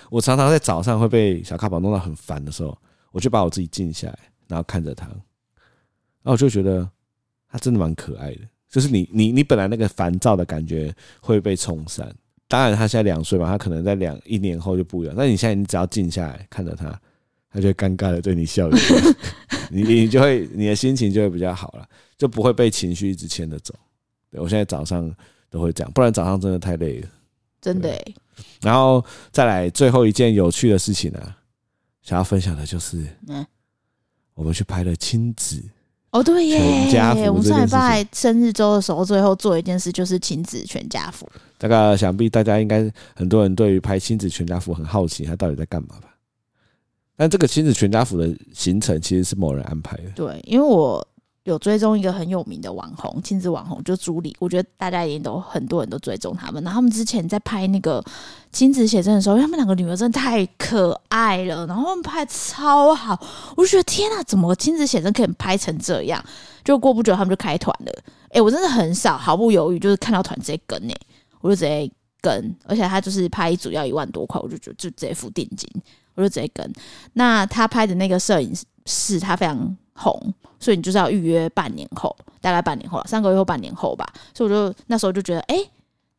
[0.09, 2.79] 我常常在早上会被小咖宝弄到很烦的时候，
[3.11, 5.17] 我就把我自己静下来，然后看着他，然
[6.27, 6.89] 后我就觉得
[7.51, 8.43] 他真的蛮可爱的。
[8.71, 12.15] 就是你你你本来那个烦躁的感觉会被冲散。
[12.47, 15.15] 当然他现在两岁嘛，他可能在两一年后就不一样。
[15.19, 16.89] 那你现在你只要静下来看着他，
[17.59, 18.95] 他就尴尬的对你笑一下，
[19.69, 21.85] 你你就会你的心情就会比较好了，
[22.17, 23.75] 就不会被情绪一直牵着走。
[24.31, 25.13] 对，我现在早上
[25.51, 27.09] 都会这样，不然早上真的太累了，
[27.61, 27.93] 真的。
[28.61, 31.37] 然后再来最后一件有趣的事情呢、啊，
[32.01, 33.45] 想要分享的就是，嗯，
[34.35, 35.61] 我们去拍了亲子
[36.13, 36.59] 哦，对耶。
[37.29, 41.29] 我们上礼拜生日周的时候，最后做一件事就是亲子全家福。
[41.59, 46.08] 这个想必大家应该很多人对于拍亲子全家福很好奇，他到底在干嘛吧？
[47.19, 50.05] 但这个亲子全家福的行程其实是某人安排的。
[50.17, 51.07] 对，因为我。
[51.45, 54.37] 有追踪一个很有名的网红，亲子网红，就朱莉。
[54.39, 56.63] 我觉得大家一定都很多人都追踪他们。
[56.63, 58.05] 然后他们之前在拍那个
[58.53, 63.19] 亲子写真的时候，因为他们两个女儿真的太可爱了，然后他们拍超好，
[63.57, 66.23] 我就觉得天哪，怎么亲子写真可以拍成这样？
[66.63, 67.93] 就过不久他们就开团了。
[68.29, 70.95] 哎、我真的很少毫不犹豫，就是看到团直接跟哎、
[71.41, 72.55] 我就直接跟。
[72.67, 75.67] 而且他就是拍一组要一万多块，我就就就直接付定金，
[76.19, 76.71] 我就直接跟。
[77.15, 78.53] 那他拍的那个摄影
[78.85, 80.35] 师，他非常红。
[80.61, 84.05] 所以你就是要预约半年后，大概半年后，三个月后，半年后吧。
[84.35, 85.57] 所以我就那时候就觉得，哎、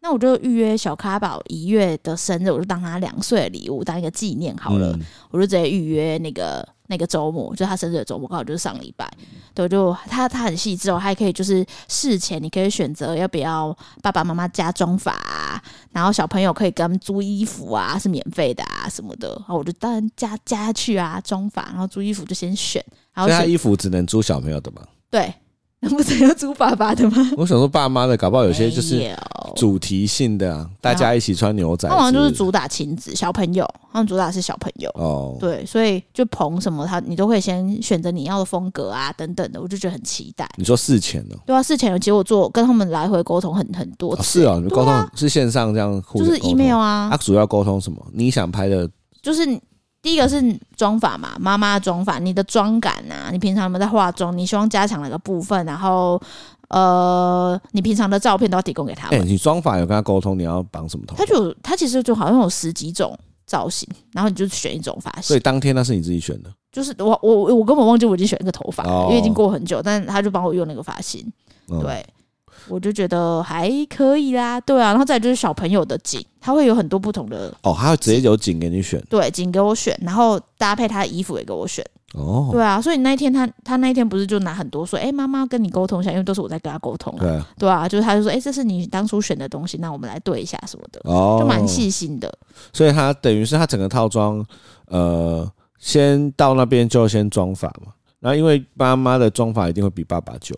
[0.02, 4.94] 那我就预约小咖宝一月的生日，我就当他两岁的礼物，当一个纪念好了。
[4.94, 9.12] 嗯、我就直接预约那个那个周末，就他生日的周末，刚好就是上礼拜。
[9.54, 19.30] 对，就他他很细致哦，还可以就是事前你可以选择要不要爸爸妈妈加妆法啊，然后小朋友可以跟他们租衣服啊，是免费的啊什么的。
[19.40, 22.84] 然后我就当然加加下去啊，妆法，然后租衣服就先选。
[23.14, 24.82] 然后他衣服只能租小朋友的吗？
[25.12, 25.34] 对，
[25.82, 27.32] 那不是要租爸爸的吗？
[27.38, 29.16] 我想说爸妈的，搞不好有些就是
[29.56, 31.88] 主题性的啊，大家一起穿牛仔。
[31.88, 35.38] 他好像就是主打亲子小朋友，他们主打是小朋友哦。
[35.40, 40.46] 对，所以就棚什么，他你都会先选择你要的风格啊，等等的，我就觉得很期待。
[40.58, 41.36] 你说事前呢？
[41.46, 44.42] 对啊，事前有其实我做跟他们来回沟通很很多次。
[44.42, 47.08] 是啊，你们沟通是线上这样，就是 email 啊。
[47.10, 48.06] 他主要沟通什么？
[48.12, 48.90] 你想拍的，
[49.22, 49.48] 就是。
[50.02, 50.42] 第一个是
[50.78, 54.36] 妆发嘛，妈妈的妆发，你的妆感啊，你平常有没有在化妆？
[54.38, 55.66] 你希望加强哪个部分？
[55.66, 56.22] 然后，
[56.70, 59.20] 呃，你平常的照片都要提供给他们。
[59.20, 61.16] 哎、欸，你妆发有跟他沟通，你要绑什么头？
[61.18, 65.24] 他就他其实就好像有十几种造型，然后你就选一种发型。
[65.24, 66.50] 所以当天那是你自己选的？
[66.72, 71.26] 就是我我我根本忘记我已经选一个头发，哦、因为已经过很久，但他就帮我用那个发型，
[71.70, 72.06] 嗯、对。
[72.68, 92.32] 我就觉得还可以啦，对啊，然后再就是小朋友的景，他会有很多不同的哦，他会直接有景给你选，对，景给我选，然后搭配他的衣服也给我选，哦，对啊，所以那一天他他那一天不是就拿很多说，哎、欸，妈妈跟你沟通一下，因为都是我在跟他沟通，对啊，对啊，就是他就说，哎、欸，这是你当初选的东西，那我们来对一下什么的，哦，就蛮细心的，
[92.74, 94.46] 所以他等于是他整个套装，
[94.88, 100.56] 呃，先到那边就先装法嘛，然后因为妈妈的装法一定会比爸爸久。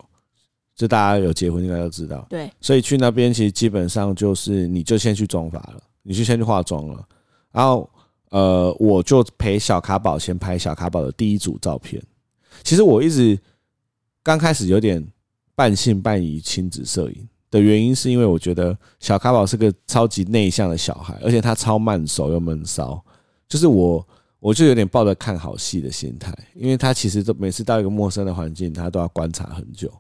[0.75, 7.07] 就大家有结婚应该都知道，对，所以去那边其实基本上就是你就先去妆发了，你就先去化妆了，
[7.51, 7.87] 然后
[8.29, 12.01] 呃，我就陪小卡宝先拍小卡宝的第一组照片。
[12.63, 13.37] 其实我一直
[14.23, 15.05] 刚开始有点
[15.53, 23.03] 半信半疑亲子摄影的原因，是因为我觉得小卡宝是个超级内向的小孩，而且他超慢熟又闷骚，
[23.47, 24.07] 就是我
[24.39, 29.91] 我就有点抱着看好戏的心态，因为他其实都每次到一个陌生的环境，他都要观察很久。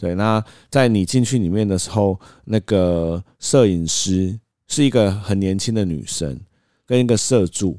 [0.00, 6.40] 对，那在你进去里面的时候，那个摄影师是一个很年轻的女生，
[6.86, 7.78] 跟一个摄助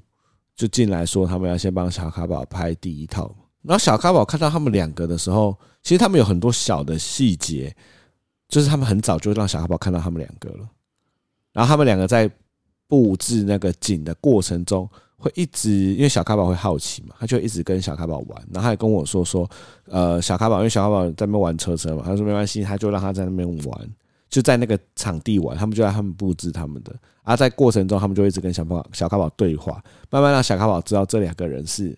[0.56, 3.36] 就进来说，他们要先帮小咖宝拍第一套。
[3.64, 7.76] 然后小咖宝看到他们两个的时候，其实他们有很多小的细节，
[8.48, 10.70] 就是他们很早就让小咖宝看到他们两个了。
[11.52, 12.30] 然后他们两个在
[12.88, 14.88] 布置那个景的过程中，
[15.22, 19.48] 会一直因为小咖宝会好奇嘛，他就一直跟小咖宝玩，然后还跟我说说，
[19.86, 23.90] 呃，小咖宝因为小咖宝在那边玩车车嘛，他说没关系，他就让他在那边玩，
[24.30, 26.92] 就在那个场地玩，他们就让他们布置他们的，
[27.22, 31.96] 而在过程中，他们就一直跟小咖宝小咖宝对话，慢慢让小咖宝知道这两个人是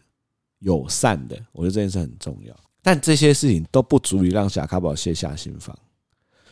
[0.60, 5.74] 友善的，我觉得这件事很重要，但这些事情都不足以让小咖宝卸下心防，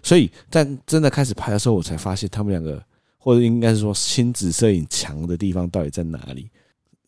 [0.02, 2.82] 所以在真的开始拍的时候，我才发现他们两个，
[3.18, 6.50] 或者应该是说亲子摄影强的地方到底在哪里。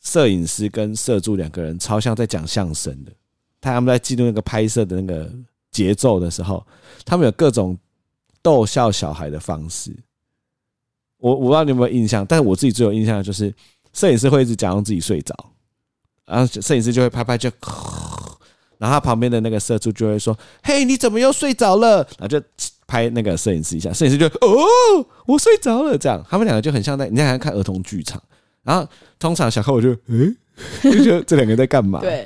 [0.04, 3.12] 摄影师跟摄助两个人超像在讲相声的，
[3.62, 5.32] 他们在记录那个拍摄的那个
[5.72, 6.64] 节奏的时候，
[7.06, 7.78] 他们有各种
[8.41, 9.95] 逗笑小孩的方式。
[11.18, 13.54] 我我不知道你有没有印象，但是我自己最有印象的就是
[13.93, 15.34] 摄影师会一直假装自己睡着，
[16.26, 17.49] 然后摄影师就会拍拍就，
[18.78, 22.41] 然后他旁边的那个摄助就会说：“嘿，你怎么又睡着了？”然后就
[22.86, 25.97] 拍那个摄影师一下，摄影师就哦，我睡着了。
[25.97, 28.22] 这样他们两个就很像在你在看儿童剧场。
[28.64, 28.88] 然后
[29.20, 30.36] 通常小柯我就嗯，
[30.84, 31.99] 就觉得这两个人在干嘛？
[31.99, 32.26] 对，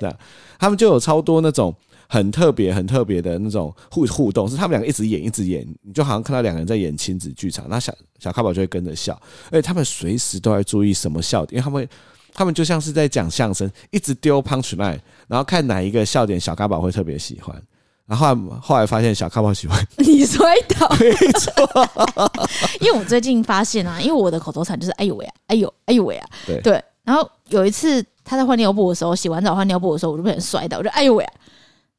[0.60, 1.76] 他们就有超多那种
[2.08, 7.66] 很特别、很特别的那种互互动，是他们两个一直演、一直演，你就好像看到两个人在演亲子剧场。
[7.70, 9.20] 那小小咖宝就会跟着笑，
[9.52, 11.90] 而且他们随时都在注意什么笑点，因为他们
[12.34, 17.62] 他们就像是在讲相声，一直丢 punchline，然后看哪一个笑点小咖宝会特别喜欢。
[18.08, 21.52] 然后后来发现小咖宝喜欢 你摔倒，没错。
[22.80, 26.84] 因为我最近发现啊，因为我的口头禅就是哎呦喂啊，哎呦哎呦喂啊，对对。
[27.04, 31.34] 然后有一次他在换尿布的时候，洗完澡换尿布的时候，我就被人摔倒，我就哎呦喂啊，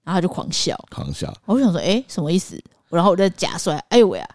[0.04, 1.32] 然后他就狂笑，狂笑。
[1.44, 2.58] 我就想说，哎，什么意思？
[2.88, 4.28] 然后我就假摔，哎呦喂啊，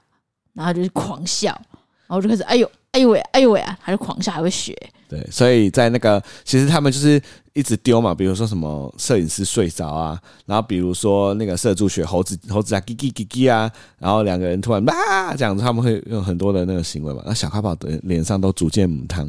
[0.53, 4.75] 然后他就是狂笑，然后我就开始哎呦哎呦喂哎呦喂啊，还是狂笑，还会学。
[5.09, 7.21] 对，所以在那个其实他们就是
[7.53, 13.69] 一直丢嘛，比如说什么摄影师睡着啊，然后比如说那个摄助学猴子猴子啊，叽叽叽叽啊，
[13.99, 19.27] 然后两个人突然啊这样子，他们会用很多的那个行为嘛，那小咖宝的脸上都逐渐母汤，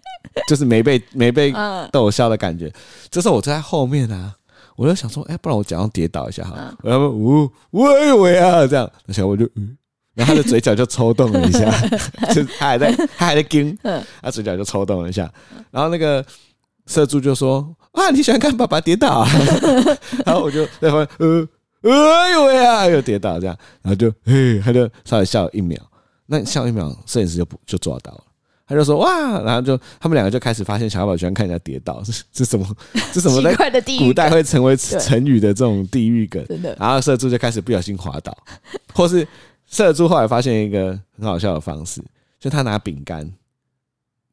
[0.48, 1.52] 就是没被没被
[1.90, 2.72] 逗笑的感觉。
[3.10, 4.34] 这时候我在后面啊，
[4.76, 9.76] 我就想说，哎，不然我假装跌倒一下哈，然后呜喂喂啊这样，那小我就嗯。
[10.16, 11.70] 然后他的嘴角就抽动了一下，
[12.32, 13.76] 就他还在，他还在惊，
[14.22, 15.30] 他嘴角就抽动了一下。
[15.70, 16.24] 然后那个
[16.86, 19.28] 社助就说：“啊，你喜欢看爸爸跌倒啊？”
[20.24, 21.48] 然后我就在后面，呃，
[21.82, 23.54] 哎呦喂啊，又跌倒这样。
[23.82, 25.78] 然后就嘿，他就稍微笑一秒。
[26.24, 28.24] 那笑一秒，摄影师就不就抓到了。
[28.66, 32.66] 他就说：“哇！”然后就他们两个就开始发现小宝喜欢看人家跌倒，是是什么？
[33.12, 33.54] 是什么在
[33.98, 36.42] 古代会成为成语的这种地狱梗？
[36.46, 36.74] 真的。
[36.80, 38.34] 然后社助就开始不小心滑倒，
[38.94, 39.28] 或是。
[39.66, 42.02] 摄助后来发现一个很好笑的方式，
[42.38, 43.24] 就他拿饼干，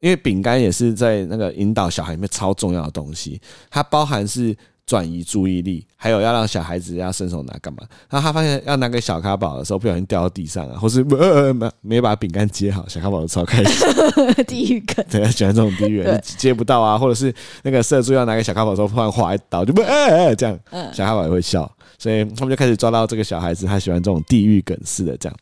[0.00, 4.56] 因为饼干也是在那个引导小孩里面超重要的东西，它包含是
[4.86, 7.82] 转移注意力，还有要让小孩子要伸手拿干嘛。
[8.10, 14.44] 然后他发现要拿给小咖宝的时候，不小心掉到地上啊，或是没没把饼干接好，小咖宝都超开心。
[14.44, 20.58] 地狱梗，对，他喜欢这种地狱梗，接不到啊，或者是那个摄助要拿给小咖宝的时候，突然滑一倒，就不哎哎这样，
[20.92, 21.70] 小咖宝也会笑。
[21.96, 25.38] 所以他们就开始抓到这个小孩子，他喜欢这种地狱梗式的这样。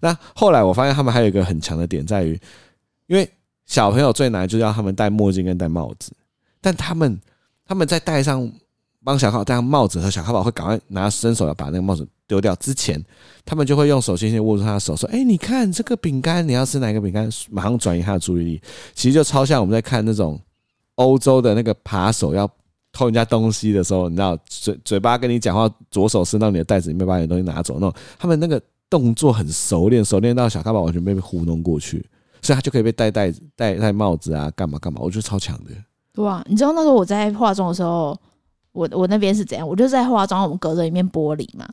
[0.00, 2.40] 那后来我发现他们还有一个很强的点在于，
[3.08, 3.28] 因为
[3.66, 6.12] 小朋友最难就是要他们戴墨镜跟戴帽子，
[6.60, 7.20] 但他们
[7.66, 8.50] 他们在戴上
[9.06, 13.00] 帮小咖宝戴上帽子和小咖宝会赶快拿伸手要把那个帽子丢掉之前，
[13.44, 18.62] 他们就会用手轻轻握住他的手，说：“哎，你看这个饼干，你要吃哪个饼干？”马上转移他的注意力。
[18.94, 20.40] 其实就超像我们在看那种
[20.96, 22.50] 欧洲的那个扒手要。
[22.92, 31.98] 偷人家东西的时候，你知道嘴嘴巴跟你讲话，左手伸到你的袋子里面把你的东西拿走，那种他们那个动作很熟练，熟练到小咖宝完全被糊弄过去，
[32.40, 35.70] 所以他就可以被戴戴戴戴帽子啊，干嘛干嘛，我觉得超强的。
[36.14, 38.18] 对啊，你知道那时候我在化妆的时候。
[38.76, 39.66] 我我那边是怎样？
[39.66, 41.66] 我就在化妆，我们隔着一面玻璃嘛，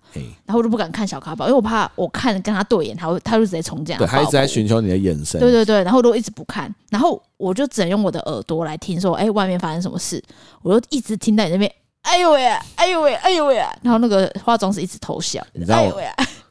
[0.45, 3.99] 然后我就不敢看小咖宝，因为我怕我看跟他对眼，他会他就直接冲这样。
[3.99, 5.37] 对，他一直在寻求你的眼神。
[5.39, 10.23] 对对对，然后我都一直不看，然后我就只能用我的耳朵来听，说，哎，外面发生什么事？
[10.61, 11.69] 我就一直听到你那边，
[12.03, 12.45] 哎呦喂，
[12.75, 16.01] 哎呦喂，哎呦喂，然后那个化妆师一直偷笑，你知道我，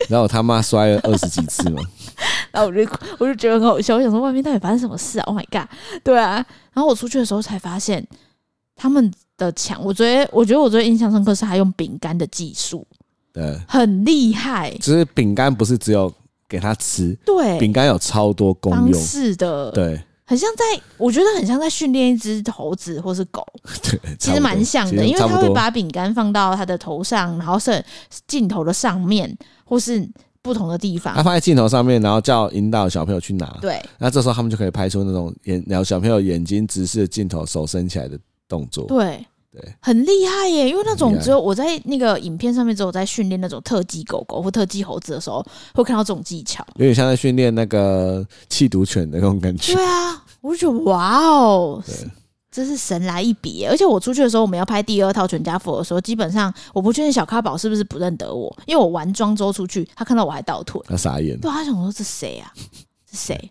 [0.01, 1.81] 你知道我他妈摔了二十几次吗？
[2.53, 5.67] 然后我就我就觉得很好笑，我想说外面到底发生什么事啊？Oh my god！
[6.05, 6.45] 对啊，
[6.75, 8.07] 然后我出去的时候才发现
[8.77, 9.11] 他们。
[9.37, 12.87] 的强，我觉得，我觉得我最印象深刻是他用饼干的技术，
[13.33, 14.71] 对，很厉害。
[14.81, 16.13] 只是饼干不是只有
[16.49, 20.65] 给他吃，对，饼干有超多功用是的，对，很像在，
[20.97, 23.45] 我觉得很像在训练一只猴子或是狗，
[23.83, 27.85] 对，其实蛮像的，因为他会把饼干放到他的头上，然后是
[28.27, 30.09] 镜头的上面，或是
[30.43, 38.19] 不同的地方，他放在镜头上面，然后叫引导小朋友去拿，对，那这时候他们就可以拍出那种眼，然后小朋友眼睛直视镜头，手伸起来的
[38.53, 39.27] 动作，对。
[39.55, 40.67] 对，很厉害耶！
[40.67, 45.45] 因为那种只有我在那个影片上面，只有在训练那种特技狗狗或特技猴子的时候，
[45.75, 46.67] 会看到这种技巧。
[46.77, 49.75] 有点像在训练那个缉毒犬的那种感觉。
[49.75, 51.95] 对啊，我就觉得哇哦对，
[52.51, 53.69] 真是神来一笔耶！
[53.69, 62.51] 而且我出去的时候，我们要拍第二套全家福的时候，基本上我不确定小咖宝是不是不认得我，因为我玩庄周出去，他看到我还倒退，他傻眼，对他想说这谁啊？
[63.11, 63.51] 是谁？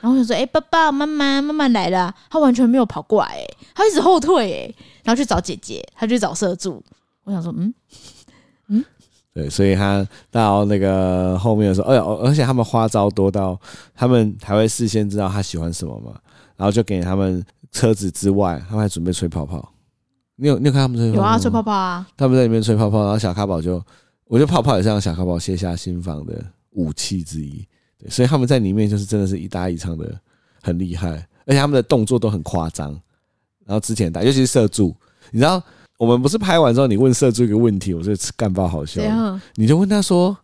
[0.00, 4.74] 然后我想说：“哎、欸，爸爸妈妈，妈妈来了。”他完全没有跑过来，哎，他一直后退，哎，
[5.04, 6.82] 然后去找姐姐，他去找社助。
[7.24, 7.74] 我想说，嗯
[8.68, 8.84] 嗯，
[9.34, 13.58] 对，所以他到那个后面的时候，哎呀，而且他们花招多到，
[13.94, 16.18] 他们还会事先知道他喜欢什么嘛，
[16.56, 19.72] 然后就给他们车子之外，他们还准备吹泡泡。
[20.36, 21.22] 你有你有看他们吹泡泡？
[21.22, 22.08] 有啊，吹泡泡啊！
[22.16, 23.74] 他们在里面吹泡泡，然后小咖宝就，
[24.24, 27.66] 我觉得泡泡也是让小咖宝卸下心防的武器之一。
[28.00, 30.18] 对，所以他们在里面就是真的是一搭一唱的，
[30.62, 31.10] 很厉害，
[31.46, 32.90] 而且他们的动作都很夸张。
[33.66, 34.94] 然后之前打，尤其是社柱，
[35.30, 35.62] 你知道，
[35.98, 39.02] 我们不是拍完之后，你问社柱一个问题，我觉得干爆好笑。
[39.54, 40.36] 你就问他说。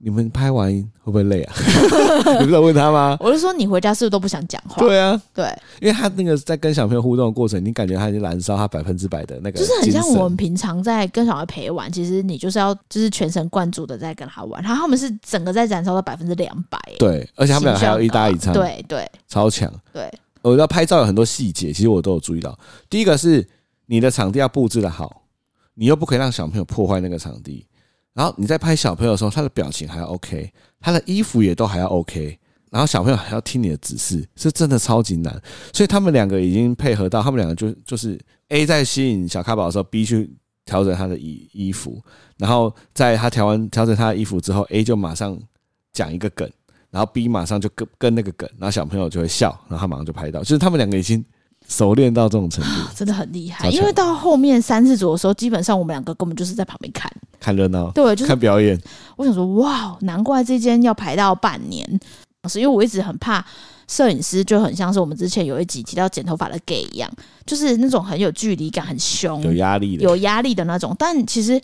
[0.00, 0.70] 你们拍完
[1.02, 1.54] 会不会累啊？
[2.38, 3.16] 你不是有问他吗？
[3.18, 4.76] 我是说，你回家是不是都不想讲话？
[4.80, 5.44] 对啊，对，
[5.80, 16.78] 因为他那个在跟小朋友互动的过程，你感觉他已经燃烧他百分之百的那个，就是很像我们平常在跟小孩陪玩，其实你就是要就是全神贯注的在跟他玩，然后他们是整个在燃烧到百分之两百。
[16.98, 19.68] 对，而且他们俩还要一搭一唱，对对，超强。
[19.92, 20.08] 对，
[20.42, 22.56] 我要拍照有很多细节，其实我都有注意到。
[22.88, 23.44] 第一个是
[23.86, 25.22] 你的场地要布置的好，
[25.74, 27.66] 你又不可以让小朋友破坏那个场地。
[28.14, 32.38] 然后你在拍小朋友的时候，他的表情还要 OK，他的衣服也都还要 OK，
[32.70, 35.40] 然后小朋友还要听你的指示，是真的超级难。
[35.72, 40.30] 所以他们两个已经配合到，他们两个就就是 A 在吸引小咖宝的时候，B 去
[40.64, 42.02] 调整他的衣衣服，
[42.38, 45.38] 然后在他调完调整他的衣服之后，A 就马上
[45.92, 46.50] 讲一个梗，
[46.90, 51.24] 然后 B 马上就跟跟那个梗，然后小朋友就会笑，然后他马上就拍到，就是他们两个已经。
[51.68, 53.68] 熟练到这种程度，真的很厉害。
[53.68, 57.08] 因为到后面三四组的时候，基本上我们两个根本就是在旁边看
[57.38, 58.76] 看热闹，对，就是看表演。
[59.16, 61.86] 我想说，哇，难怪这间要排到半年，
[62.48, 63.44] 是因为我一直很怕
[63.86, 67.10] 摄影师，就很像是我们之前有一集提到剪头发的 gay 一样，
[67.46, 70.96] 就是那种很有距离感、很凶、有压力的、有压力的那种。
[70.98, 71.60] 但其实。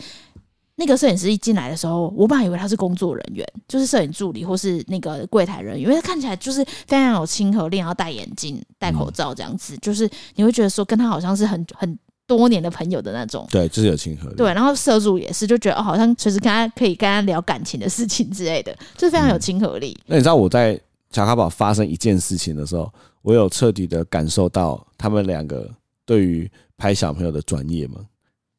[0.77, 13.47] 那个摄影师一进来的时候，我本来以为他是工作人员，就是摄影助理或是那个柜台人员，因为他看起来就是非常有亲和力，然后戴眼镜、戴口罩这样子，就是你会觉得说跟他好像是很很多年的朋友的那种。
[13.51, 14.35] 对，就是有亲和力。
[14.37, 19.97] 对，然后摄助也是，就觉得哦，好像随时跟他可以跟他聊感情的事情之类的，就是非常有亲和力。
[20.07, 20.81] 那你知道我在
[21.12, 25.70] 小咖宝发生一件事情的时候，我有彻底的感受到他们两个
[26.05, 28.01] 对于拍小朋友的专业吗？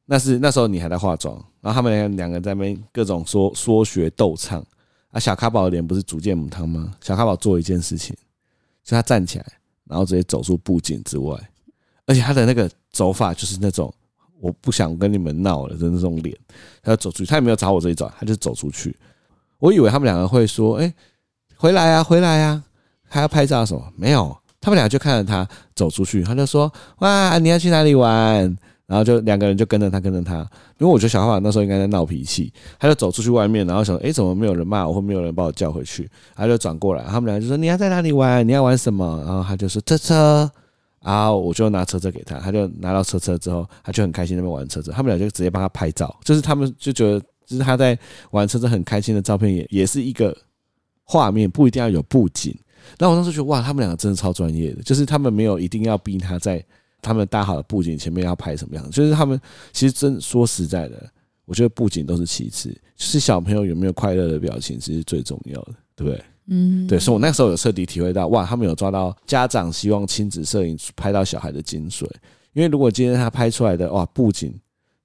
[0.06, 4.64] 那是那时候你还在化妆，然后他们两两个在那边各种说说学逗唱
[5.10, 5.20] 啊。
[5.20, 6.94] 小咖宝的脸不是逐渐母汤吗？
[7.02, 8.16] 小咖宝做一件事情，
[8.84, 9.46] 就他站起来，
[9.86, 11.36] 然后直接走出布景之外，
[12.06, 13.92] 而且他的那个走法就是那种
[14.40, 16.38] 我不想跟你们闹了的那种脸。
[16.84, 18.96] 他要走出去，他也没有找我这一招，他就走出去。
[19.58, 20.94] 我以为他们两个会说：“哎，
[21.56, 22.64] 回来啊，回来啊！”
[23.08, 23.94] 还要拍照什么？
[23.96, 28.56] 没有，他们俩就看着他走出去，他就说：“哇，你要去哪里玩？”
[28.88, 30.38] 然后就两个人就跟着他，跟着他，
[30.78, 36.08] 因为我觉得小咖宝那时候应该在闹脾气，他就走出去外面，然后想，哎，怎么没有人骂我，或没有人把我叫回去？
[36.36, 38.48] 他就转过来，他们俩就说：“你要在哪里玩？
[38.48, 40.52] 你要玩什么？”然后他就说：“车车。”
[41.04, 44.92] 然后我就拿车车给他，他就拿到车车之后，他就很开心那边玩车车。
[44.92, 47.98] 他们俩就直接帮他拍照，就是他们就觉得，就是他在
[48.32, 50.36] 玩车车很开心的照片，也也是一个
[51.04, 52.56] 画面，不一定要有布景。
[53.00, 56.64] 那我当时觉得，哇，他们两个真的超专业的，就是他们没有一定要逼他在。
[57.06, 58.92] 他们搭好的布景前面要拍什么样子？
[58.92, 59.40] 就是他们
[59.72, 61.10] 其实真说实在的，
[61.46, 66.24] 我觉得布景都是其次，就是小朋友有没有快乐的表情，其实最重要的，对不对？
[66.48, 66.98] 嗯，对。
[66.98, 72.06] 所以我那时候有彻底体会到，哇，他们有抓到家长希望亲子摄影拍到小孩的精髓。
[72.54, 74.54] 因为如果今天他拍出来的哇，布景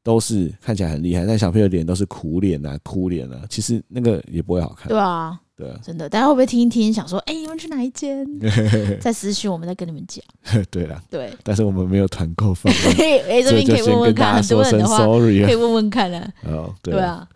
[0.03, 4.88] 都是看起来很厉害，但小朋友脸都是苦脸啊、哭脸啊，其实那个也不会好看。
[4.88, 5.38] 对啊。
[5.61, 8.26] 对啊，真的，大家会不会听一听，想说，哎、欸，你们去哪一间？
[8.98, 10.24] 在私讯我们再跟你们讲。
[10.70, 12.80] 对啊，对，但是我们没有团购方案，
[13.28, 16.32] 哎，这边可以问问看，很多人的话可以问问看啊。
[16.44, 17.28] 哦，对，对啊，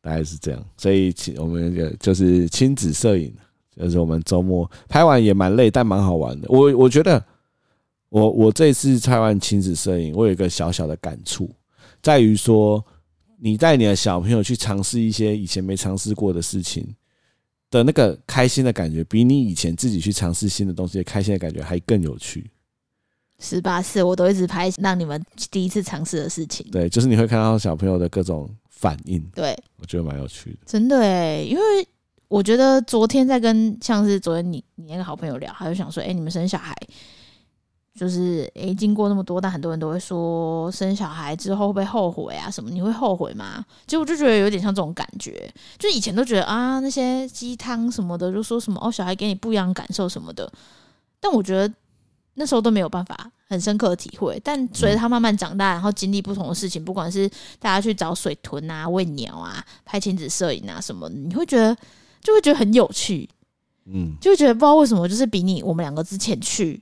[0.00, 0.64] 大概是这样。
[0.78, 3.30] 所以，我们就是亲子摄影，
[3.76, 6.48] 就是我们周末拍完也蛮累，但蛮好玩的。
[6.48, 7.22] 我我觉得
[8.08, 11.50] 我，我我这次拍完亲子摄影，我有一个小小的感触，
[12.00, 12.82] 在于说，
[13.38, 16.86] 你带你的小朋友去尝试一些以前没尝试过的事情。
[17.70, 22.50] 的那个开心的感觉，比你以前自己去尝试新的东西的开心的感觉还更有趣。
[23.38, 26.66] 十八次我都一直拍让你们第一次尝试的事情。
[26.70, 29.18] 对，就是你会看到小朋友的各种反应。
[29.34, 30.58] 对，我觉得蛮有趣的。
[30.66, 31.62] 真的诶，因为
[32.28, 36.76] 我觉得昨天在跟像是昨天你你那个好朋友聊，他就想说，哎，你们生小孩
[37.98, 42.48] 就是诶、欸，经过那么多，但很多人都会说生小孩之后会不会后悔啊？
[42.48, 42.70] 什么？
[42.70, 43.64] 你会后悔吗？
[43.84, 50.50] 其实我就觉得有点像这种感觉，就以前都觉得啊，那些鸡汤什么的，就说什么哦，小孩给你不一样感受什么的，
[51.18, 51.74] 但我觉得
[52.34, 54.40] 那时候都没有办法很深刻的体会。
[54.42, 57.28] 但随着他慢慢长大，然后经历不同的事情，不管是
[57.58, 61.76] 大家去找水豚啊、喂鸟啊、拍亲子摄影啊什么，你会觉得
[62.22, 63.28] 就会觉得很有趣，
[63.86, 66.80] 嗯，就会觉得不知道为什么，就是比你我们两个之前去。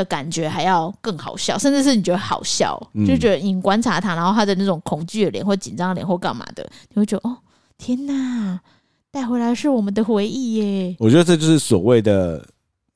[0.00, 7.36] 的感觉还要更好笑，甚至是你觉得好笑，嗯、就觉得你观察他，然后他的那种恐惧的脸或紧张的脸或干嘛的，你会觉得哦，
[7.76, 8.58] 天哪，
[9.10, 10.96] 带回来是我们的回忆耶。
[10.98, 12.44] 我觉得这就是所谓的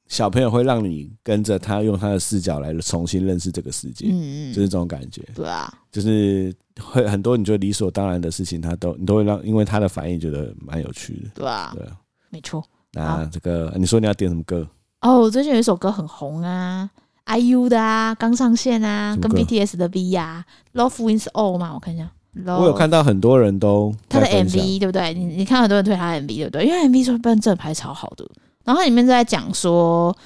[0.08, 5.22] 小朋友会让你跟着他，用他的视角来重新认识这个世界，嗯嗯，就是这种感觉。
[5.34, 11.30] 对啊，就是会很多你觉得理所当然的事情，他都你都会让，因为他的反应觉得蛮有趣的。
[11.34, 11.96] 对啊，对啊，
[12.30, 12.62] 没错。
[12.92, 14.66] 那这个你说你要点什么歌？
[15.04, 16.88] 哦，最近有一首歌很红啊
[17.26, 20.42] ，IU 的啊，刚上线啊，跟 BTS 的 V 呀
[20.72, 22.10] ，Love Wins All 嘛，我看一下。
[22.46, 25.12] 我有看到很多人都他的 MV 对不对？
[25.12, 26.64] 你你看很多人推他的 MV 对不对？
[26.66, 28.26] 因为 MV 说真的拍超好的，
[28.64, 30.16] 然后里面在讲说，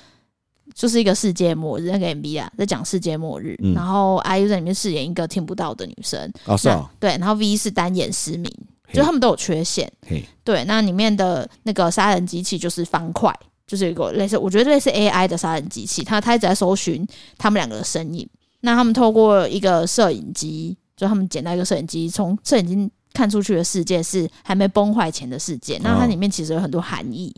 [0.73, 8.51] 就是一个世界末日那个 MV 啊，在讲世界末日，嗯、然后 IU 在里面饰演一个听不到的女生，哦是哦，对，然后 V 是单眼失明，
[8.93, 9.93] 就他们都有缺陷，
[10.45, 13.37] 对，那里面的那个杀人机器就是方块。
[13.69, 17.07] 就是一个类似，我觉得类似 AI 的杀人机器，他他一直在搜寻
[17.37, 18.27] 他们两个的身影。
[18.63, 25.79] 那他们透过一个摄影机，就他们捡到一个摄影机，从摄影机看出去的世界是还没崩坏前的世界。
[25.83, 27.33] 那它里面其实有很多含义，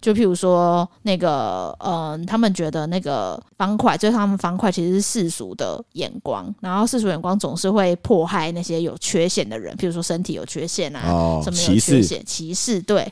[0.00, 13.10] 就譬如说那个，嗯，他们觉得那个方块，就是他们方块其实是世俗的眼光，然后世俗眼光总是会迫害那些有缺陷的人，譬如说身体有缺陷啊，哦、什么有缺陷，歧视，歧视，对。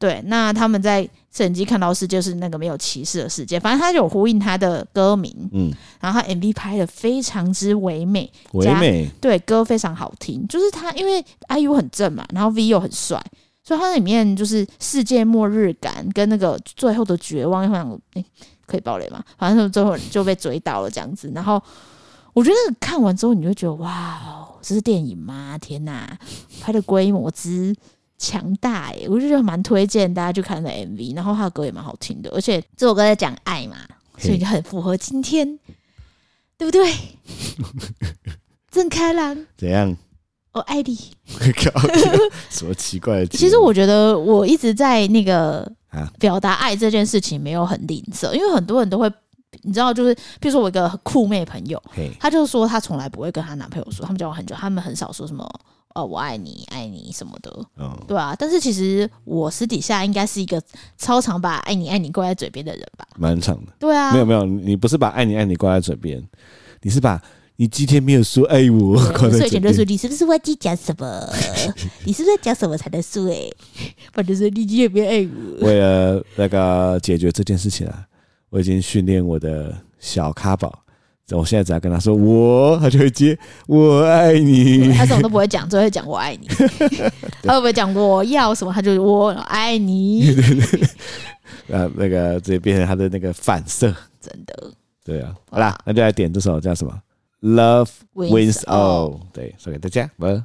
[0.00, 5.70] 对，那他们在摄影机看到的世界是那个没有歧视的世界，反正他就有呼应他的歌名，嗯，
[6.00, 13.22] 然后他 MV 拍的非常之唯美，唯美，对，歌非常好听，就是他因为 IU 很正嘛，然后 V 又很帅，
[13.62, 18.24] 所以他里面就是世界末日感跟那个最后的绝望，好像哎
[18.64, 19.22] 可以爆雷吗？
[19.36, 21.62] 反正最后就被追到了这样子，然后
[22.32, 25.58] 我觉得看完之后你就觉得哇哦，这是电影吗？
[25.60, 26.18] 天哪，
[26.62, 27.76] 拍的规模之。
[28.20, 33.78] 强大哎、欸，我就觉得蛮推荐大家去看的 MV，然后他的歌也蛮好听的，而且这首歌在讲爱嘛，
[34.18, 35.58] 所以就很符合今天，
[36.58, 36.94] 对不对？
[38.70, 39.96] 郑开朗怎样？
[40.52, 40.98] 我爱你，
[42.50, 43.26] 什么奇怪的？
[43.28, 45.66] 其实我觉得我一直在那个
[46.18, 49.10] 表达爱这件事情没有很吝啬，因为很多人都会，
[49.62, 51.82] 你知道，就是比如说我一个酷妹朋友，
[52.18, 55.48] 她就说她从来不会跟她男朋友说，他们交往很久，他们很少说什么。
[55.94, 58.34] 哦，我爱你，爱你什么的，嗯，对啊。
[58.38, 60.62] 但是其实我私底下应该是一个
[60.96, 63.06] 超常把爱你爱你挂在嘴边的人吧？
[63.16, 64.12] 蛮常的，对啊。
[64.12, 66.22] 没有没有，你不是把爱你爱你挂在嘴边，
[66.82, 67.20] 你是把
[67.56, 69.40] 你今天没有说爱我 挂在嘴边。
[69.40, 71.28] 睡前就说你是不是忘记讲什么？
[72.06, 73.54] 你是不是讲什么才能睡？
[74.14, 75.28] 反正是你今天没爱
[75.60, 75.66] 我。
[75.66, 78.06] 为了那个解决这件事情啊，
[78.48, 80.84] 我已经训练我的小咖宝。
[81.38, 84.92] 我现在只要跟他说我，他就会接我爱你。
[84.92, 86.46] 他什么都不会讲，只会讲我爱你。
[87.44, 88.72] 他会不会讲我要什么？
[88.72, 90.34] 他就我爱你。
[90.34, 91.76] 对对对。
[91.76, 93.94] 啊，那个直接变成他的那个反射。
[94.20, 94.72] 真的。
[95.04, 95.34] 对啊。
[95.50, 97.00] 好啦，那就来点这首叫什么
[97.42, 99.20] ？Love Wins All。
[99.32, 100.10] 对，送给大家。
[100.18, 100.42] 拜。